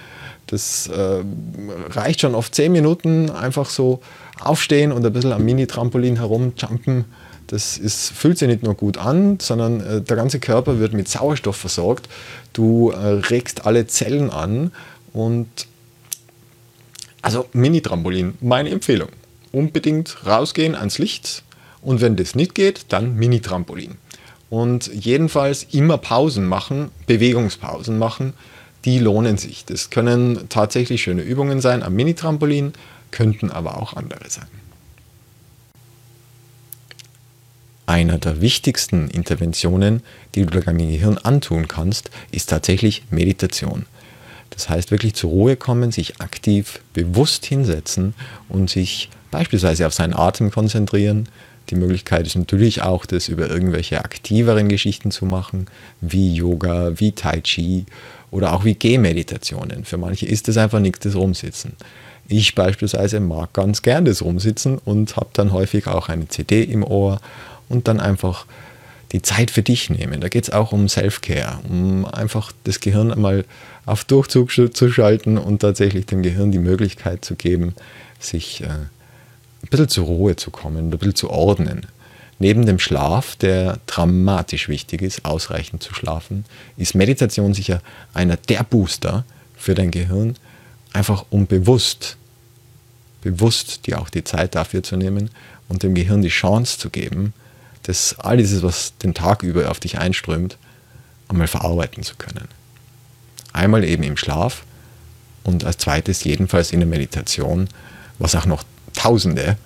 Das 0.46 0.88
äh, 0.88 1.22
reicht 1.90 2.20
schon 2.20 2.34
auf 2.34 2.50
10 2.50 2.70
Minuten, 2.70 3.30
einfach 3.30 3.70
so 3.70 4.00
aufstehen 4.40 4.92
und 4.92 5.04
ein 5.04 5.12
bisschen 5.12 5.32
am 5.32 5.44
Mini-Trampolin 5.44 6.16
herumjumpen. 6.16 7.06
Das 7.46 7.78
ist, 7.78 8.10
fühlt 8.10 8.36
sich 8.36 8.46
nicht 8.46 8.62
nur 8.62 8.74
gut 8.74 8.98
an, 8.98 9.38
sondern 9.40 9.80
äh, 9.80 10.00
der 10.02 10.16
ganze 10.16 10.38
Körper 10.38 10.78
wird 10.78 10.92
mit 10.92 11.08
Sauerstoff 11.08 11.56
versorgt. 11.56 12.06
Du 12.52 12.90
äh, 12.90 12.96
regst 12.96 13.64
alle 13.64 13.86
Zellen 13.86 14.28
an 14.30 14.70
und 15.14 15.48
also 17.22 17.46
Mini-Trampolin, 17.54 18.34
meine 18.42 18.68
Empfehlung. 18.68 19.08
Unbedingt 19.50 20.26
rausgehen 20.26 20.74
ans 20.74 20.98
Licht 20.98 21.42
und 21.80 22.02
wenn 22.02 22.16
das 22.16 22.34
nicht 22.34 22.54
geht, 22.54 22.86
dann 22.90 23.16
Mini-Trampolin. 23.16 23.96
Und 24.50 24.90
jedenfalls 24.94 25.64
immer 25.72 25.98
Pausen 25.98 26.46
machen, 26.46 26.90
Bewegungspausen 27.06 27.98
machen, 27.98 28.32
die 28.84 28.98
lohnen 28.98 29.36
sich. 29.36 29.64
Das 29.64 29.90
können 29.90 30.48
tatsächlich 30.48 31.02
schöne 31.02 31.22
Übungen 31.22 31.60
sein 31.60 31.82
am 31.82 31.94
Mini-Trampolin, 31.94 32.72
könnten 33.10 33.50
aber 33.50 33.80
auch 33.80 33.94
andere 33.94 34.28
sein. 34.28 34.46
Einer 37.86 38.18
der 38.18 38.42
wichtigsten 38.42 39.08
Interventionen, 39.08 40.02
die 40.34 40.44
du 40.44 40.60
deinem 40.60 40.78
Gehirn 40.78 41.16
antun 41.16 41.68
kannst, 41.68 42.10
ist 42.30 42.50
tatsächlich 42.50 43.04
Meditation. 43.10 43.86
Das 44.50 44.68
heißt 44.68 44.90
wirklich 44.90 45.14
zur 45.14 45.30
Ruhe 45.30 45.56
kommen, 45.56 45.90
sich 45.90 46.20
aktiv 46.20 46.80
bewusst 46.92 47.46
hinsetzen 47.46 48.14
und 48.48 48.68
sich 48.68 49.08
beispielsweise 49.30 49.86
auf 49.86 49.94
seinen 49.94 50.14
Atem 50.14 50.50
konzentrieren, 50.50 51.28
die 51.70 51.76
Möglichkeit 51.76 52.26
ist 52.26 52.36
natürlich 52.36 52.82
auch, 52.82 53.06
das 53.06 53.28
über 53.28 53.48
irgendwelche 53.48 54.04
aktiveren 54.04 54.68
Geschichten 54.68 55.10
zu 55.10 55.26
machen, 55.26 55.66
wie 56.00 56.34
Yoga, 56.34 56.92
wie 56.98 57.12
Tai 57.12 57.40
Chi 57.40 57.86
oder 58.30 58.52
auch 58.52 58.64
wie 58.64 58.74
Gehmeditationen. 58.74 59.84
Für 59.84 59.96
manche 59.96 60.26
ist 60.26 60.48
es 60.48 60.56
einfach 60.56 60.80
nicht 60.80 61.04
das 61.04 61.14
Rumsitzen. 61.14 61.72
Ich 62.28 62.54
beispielsweise 62.54 63.20
mag 63.20 63.52
ganz 63.54 63.82
gern 63.82 64.04
das 64.04 64.22
Rumsitzen 64.22 64.78
und 64.78 65.16
habe 65.16 65.30
dann 65.32 65.52
häufig 65.52 65.86
auch 65.86 66.08
eine 66.08 66.28
CD 66.28 66.62
im 66.62 66.84
Ohr 66.84 67.20
und 67.68 67.88
dann 67.88 68.00
einfach 68.00 68.46
die 69.12 69.22
Zeit 69.22 69.50
für 69.50 69.62
dich 69.62 69.88
nehmen. 69.88 70.20
Da 70.20 70.28
geht 70.28 70.44
es 70.44 70.50
auch 70.50 70.72
um 70.72 70.88
Self-Care, 70.88 71.60
um 71.68 72.04
einfach 72.04 72.52
das 72.64 72.80
Gehirn 72.80 73.10
einmal 73.10 73.44
auf 73.86 74.04
Durchzug 74.04 74.50
zu 74.52 74.90
schalten 74.90 75.38
und 75.38 75.60
tatsächlich 75.60 76.04
dem 76.04 76.22
Gehirn 76.22 76.52
die 76.52 76.58
Möglichkeit 76.58 77.24
zu 77.24 77.34
geben, 77.34 77.74
sich 78.20 78.62
äh, 78.62 78.68
ein 79.62 79.68
bisschen 79.68 79.88
zur 79.88 80.06
Ruhe 80.06 80.36
zu 80.36 80.50
kommen, 80.50 80.88
ein 80.88 80.90
bisschen 80.90 81.14
zu 81.14 81.30
ordnen. 81.30 81.86
Neben 82.38 82.66
dem 82.66 82.78
Schlaf, 82.78 83.34
der 83.36 83.80
dramatisch 83.86 84.68
wichtig 84.68 85.02
ist, 85.02 85.24
ausreichend 85.24 85.82
zu 85.82 85.92
schlafen, 85.92 86.44
ist 86.76 86.94
Meditation 86.94 87.52
sicher 87.52 87.82
einer 88.14 88.36
der 88.36 88.62
Booster 88.62 89.24
für 89.56 89.74
dein 89.74 89.90
Gehirn, 89.90 90.36
einfach 90.92 91.24
um 91.30 91.46
bewusst, 91.46 92.16
bewusst 93.22 93.86
dir 93.86 94.00
auch 94.00 94.08
die 94.08 94.22
Zeit 94.22 94.54
dafür 94.54 94.84
zu 94.84 94.96
nehmen 94.96 95.30
und 95.68 95.82
dem 95.82 95.94
Gehirn 95.94 96.22
die 96.22 96.28
Chance 96.28 96.78
zu 96.78 96.90
geben, 96.90 97.34
das 97.82 98.16
all 98.18 98.36
dieses, 98.36 98.62
was 98.62 98.96
den 98.98 99.14
Tag 99.14 99.42
über 99.42 99.70
auf 99.70 99.80
dich 99.80 99.98
einströmt, 99.98 100.58
einmal 101.26 101.48
verarbeiten 101.48 102.04
zu 102.04 102.14
können. 102.16 102.48
Einmal 103.52 103.82
eben 103.82 104.04
im 104.04 104.16
Schlaf 104.16 104.64
und 105.42 105.64
als 105.64 105.78
zweites 105.78 106.22
jedenfalls 106.22 106.72
in 106.72 106.80
der 106.80 106.88
Meditation, 106.88 107.68
was 108.18 108.34
auch 108.34 108.46
noch 108.46 108.62
Tausende, 108.98 109.56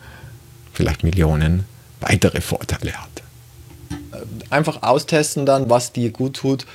vielleicht 0.73 1.05
Millionen 1.05 1.65
weitere 2.01 2.41
Vorteile 2.41 2.93
hat. 2.93 3.09
Einfach 4.51 4.83
austesten 4.83 5.47
dann, 5.47 5.71
was 5.71 5.93
dir 5.93 6.11
gut 6.11 6.35
tut. 6.37 6.67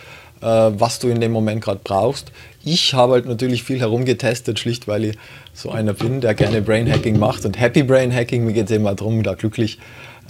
äh, 0.42 0.46
was 0.46 1.00
du 1.00 1.08
in 1.08 1.22
dem 1.22 1.32
Moment 1.32 1.64
gerade 1.64 1.80
brauchst. 1.84 2.32
Ich 2.64 2.94
habe 2.94 3.14
halt 3.14 3.26
natürlich 3.26 3.64
viel 3.64 3.80
herumgetestet, 3.80 4.60
schlicht 4.60 4.88
weil 4.88 5.06
ich 5.06 5.18
so 5.54 5.72
einer 5.72 5.94
bin, 5.94 6.22
der 6.22 6.34
gerne 6.34 6.62
Brain 6.62 6.92
Hacking 6.92 7.18
macht 7.18 7.46
und 7.46 7.60
Happy 7.60 7.84
Brain 7.84 8.14
Hacking. 8.14 8.46
Mir 8.46 8.54
geht 8.54 8.70
es 8.70 8.76
immer 8.76 8.94
darum, 8.94 9.24
da 9.24 9.34
glücklich 9.34 9.80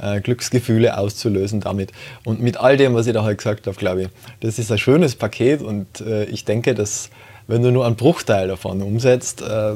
äh, 0.02 0.22
Glücksgefühle 0.22 0.98
auszulösen 0.98 1.62
damit. 1.62 1.92
Und 2.24 2.42
mit 2.42 2.58
all 2.58 2.78
dem, 2.78 2.94
was 2.94 3.08
ich 3.08 3.14
da 3.14 3.24
heute 3.24 3.38
gesagt 3.38 3.68
habe, 3.68 3.78
glaube 3.78 4.04
ich, 4.04 4.10
das 4.42 4.60
ist 4.60 4.72
ein 4.72 4.78
schönes 4.78 5.16
Paket 5.16 5.62
und 5.62 6.02
äh, 6.02 6.26
ich 6.26 6.46
denke, 6.46 6.76
dass 6.76 7.10
wenn 7.48 7.64
du 7.64 7.72
nur 7.72 7.86
einen 7.86 7.96
Bruchteil 7.96 8.48
davon 8.48 8.82
umsetzt, 8.82 9.42
äh, 9.42 9.74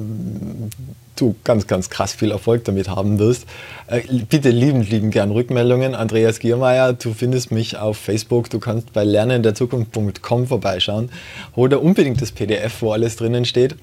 du 1.15 1.35
ganz, 1.43 1.67
ganz 1.67 1.89
krass 1.89 2.13
viel 2.13 2.31
Erfolg 2.31 2.65
damit 2.65 2.89
haben 2.89 3.19
wirst. 3.19 3.45
Äh, 3.87 4.01
bitte 4.29 4.49
liebend, 4.49 4.89
liebend 4.89 5.13
gern 5.13 5.31
Rückmeldungen. 5.31 5.95
Andreas 5.95 6.39
Giermeier, 6.39 6.93
du 6.93 7.13
findest 7.13 7.51
mich 7.51 7.77
auf 7.77 7.97
Facebook, 7.97 8.49
du 8.49 8.59
kannst 8.59 8.93
bei 8.93 9.03
lernenderzukunft.com 9.03 10.47
vorbeischauen. 10.47 11.11
Hol 11.55 11.69
dir 11.69 11.79
unbedingt 11.79 12.21
das 12.21 12.31
PDF, 12.31 12.81
wo 12.81 12.91
alles 12.91 13.15
drinnen 13.15 13.45
steht. 13.45 13.75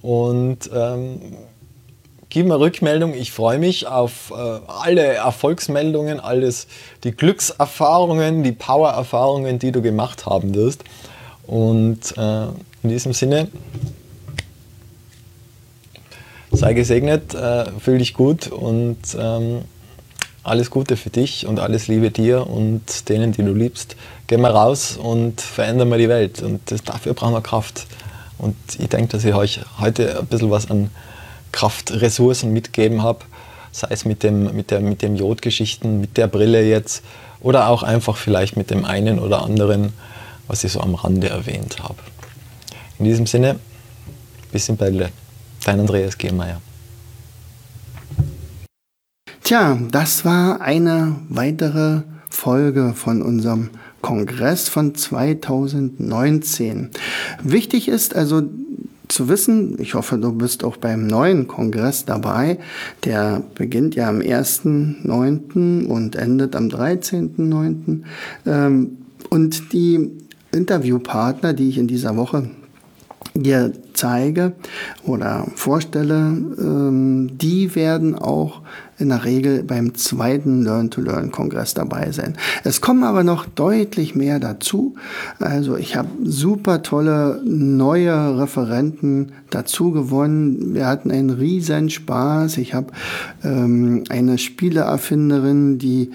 Und 0.00 0.70
ähm, 0.74 1.20
gib 2.28 2.46
mir 2.46 2.60
Rückmeldung. 2.60 3.14
Ich 3.14 3.32
freue 3.32 3.58
mich 3.58 3.86
auf 3.86 4.30
äh, 4.30 4.34
alle 4.34 5.02
Erfolgsmeldungen, 5.02 6.20
alles 6.20 6.68
die 7.04 7.12
Glückserfahrungen, 7.12 8.42
die 8.42 8.52
Power-Erfahrungen, 8.52 9.58
die 9.58 9.72
du 9.72 9.82
gemacht 9.82 10.26
haben 10.26 10.54
wirst. 10.54 10.84
Und 11.46 12.16
äh, 12.16 12.46
in 12.82 12.90
diesem 12.90 13.12
Sinne, 13.12 13.48
sei 16.50 16.74
gesegnet, 16.74 17.34
äh, 17.34 17.66
fühl 17.78 17.98
dich 17.98 18.14
gut 18.14 18.48
und 18.48 18.98
ähm, 19.18 19.62
alles 20.42 20.70
Gute 20.70 20.96
für 20.96 21.10
dich 21.10 21.46
und 21.46 21.58
alles 21.58 21.88
Liebe 21.88 22.10
dir 22.10 22.46
und 22.46 23.08
denen, 23.08 23.32
die 23.32 23.42
du 23.42 23.52
liebst. 23.52 23.96
Geh 24.26 24.36
mal 24.36 24.52
raus 24.52 24.96
und 24.96 25.40
verändern 25.40 25.88
wir 25.88 25.98
die 25.98 26.08
Welt. 26.08 26.42
Und 26.42 26.70
das, 26.70 26.82
dafür 26.84 27.14
brauchen 27.14 27.34
wir 27.34 27.40
Kraft. 27.40 27.86
Und 28.38 28.56
ich 28.78 28.88
denke, 28.88 29.08
dass 29.08 29.24
ich 29.24 29.34
euch 29.34 29.60
heute 29.80 30.18
ein 30.18 30.26
bisschen 30.26 30.50
was 30.50 30.70
an 30.70 30.90
Kraftressourcen 31.52 32.52
mitgegeben 32.52 33.02
habe, 33.02 33.20
sei 33.72 33.88
es 33.90 34.04
mit 34.04 34.22
dem, 34.22 34.54
mit 34.54 34.70
der, 34.70 34.80
mit 34.80 35.02
dem 35.02 35.16
Jodgeschichten, 35.16 36.00
mit 36.00 36.16
der 36.16 36.26
Brille 36.26 36.62
jetzt 36.62 37.02
oder 37.40 37.68
auch 37.68 37.82
einfach 37.82 38.16
vielleicht 38.16 38.56
mit 38.56 38.70
dem 38.70 38.84
einen 38.84 39.18
oder 39.18 39.42
anderen, 39.42 39.92
was 40.48 40.64
ich 40.64 40.72
so 40.72 40.80
am 40.80 40.94
Rande 40.94 41.28
erwähnt 41.28 41.78
habe. 41.82 41.98
In 42.98 43.04
diesem 43.04 43.26
Sinne, 43.26 43.58
bis 44.52 44.68
in 44.68 44.76
bald. 44.76 45.12
Dein 45.64 45.80
Andreas 45.80 46.16
Gehmeier. 46.16 46.60
Tja, 49.42 49.78
das 49.90 50.24
war 50.24 50.60
eine 50.60 51.16
weitere 51.28 52.02
Folge 52.30 52.92
von 52.94 53.22
unserem 53.22 53.70
Kongress 54.00 54.68
von 54.68 54.94
2019. 54.94 56.90
Wichtig 57.42 57.88
ist 57.88 58.14
also 58.14 58.42
zu 59.08 59.28
wissen, 59.28 59.76
ich 59.80 59.94
hoffe, 59.94 60.18
du 60.18 60.32
bist 60.32 60.64
auch 60.64 60.76
beim 60.76 61.06
neuen 61.06 61.46
Kongress 61.46 62.04
dabei. 62.04 62.58
Der 63.04 63.42
beginnt 63.54 63.94
ja 63.94 64.08
am 64.08 64.18
1.9. 64.18 65.86
und 65.86 66.16
endet 66.16 66.56
am 66.56 66.68
13.9. 66.68 68.02
Ähm, 68.46 68.98
und 69.30 69.72
die 69.72 70.10
Interviewpartner, 70.56 71.52
die 71.52 71.68
ich 71.68 71.78
in 71.78 71.86
dieser 71.86 72.16
Woche 72.16 72.50
dir 73.34 73.72
zeige 73.92 74.52
oder 75.04 75.46
vorstelle, 75.54 76.36
ähm, 76.58 77.38
die 77.38 77.74
werden 77.74 78.14
auch 78.14 78.62
in 78.98 79.10
der 79.10 79.24
Regel 79.24 79.62
beim 79.62 79.94
zweiten 79.94 80.62
Learn-to-Learn-Kongress 80.62 81.74
dabei 81.74 82.12
sein. 82.12 82.36
Es 82.64 82.80
kommen 82.80 83.04
aber 83.04 83.24
noch 83.24 83.44
deutlich 83.44 84.14
mehr 84.14 84.38
dazu. 84.38 84.94
Also 85.38 85.76
ich 85.76 85.96
habe 85.96 86.08
super 86.24 86.82
tolle 86.82 87.42
neue 87.44 88.38
Referenten 88.38 89.32
dazu 89.50 89.90
gewonnen. 89.92 90.74
Wir 90.74 90.86
hatten 90.86 91.10
einen 91.10 91.30
riesen 91.30 91.90
Spaß. 91.90 92.56
Ich 92.58 92.72
habe 92.72 92.92
ähm, 93.44 94.04
eine 94.08 94.38
Spieleerfinderin, 94.38 95.78
die 95.78 96.12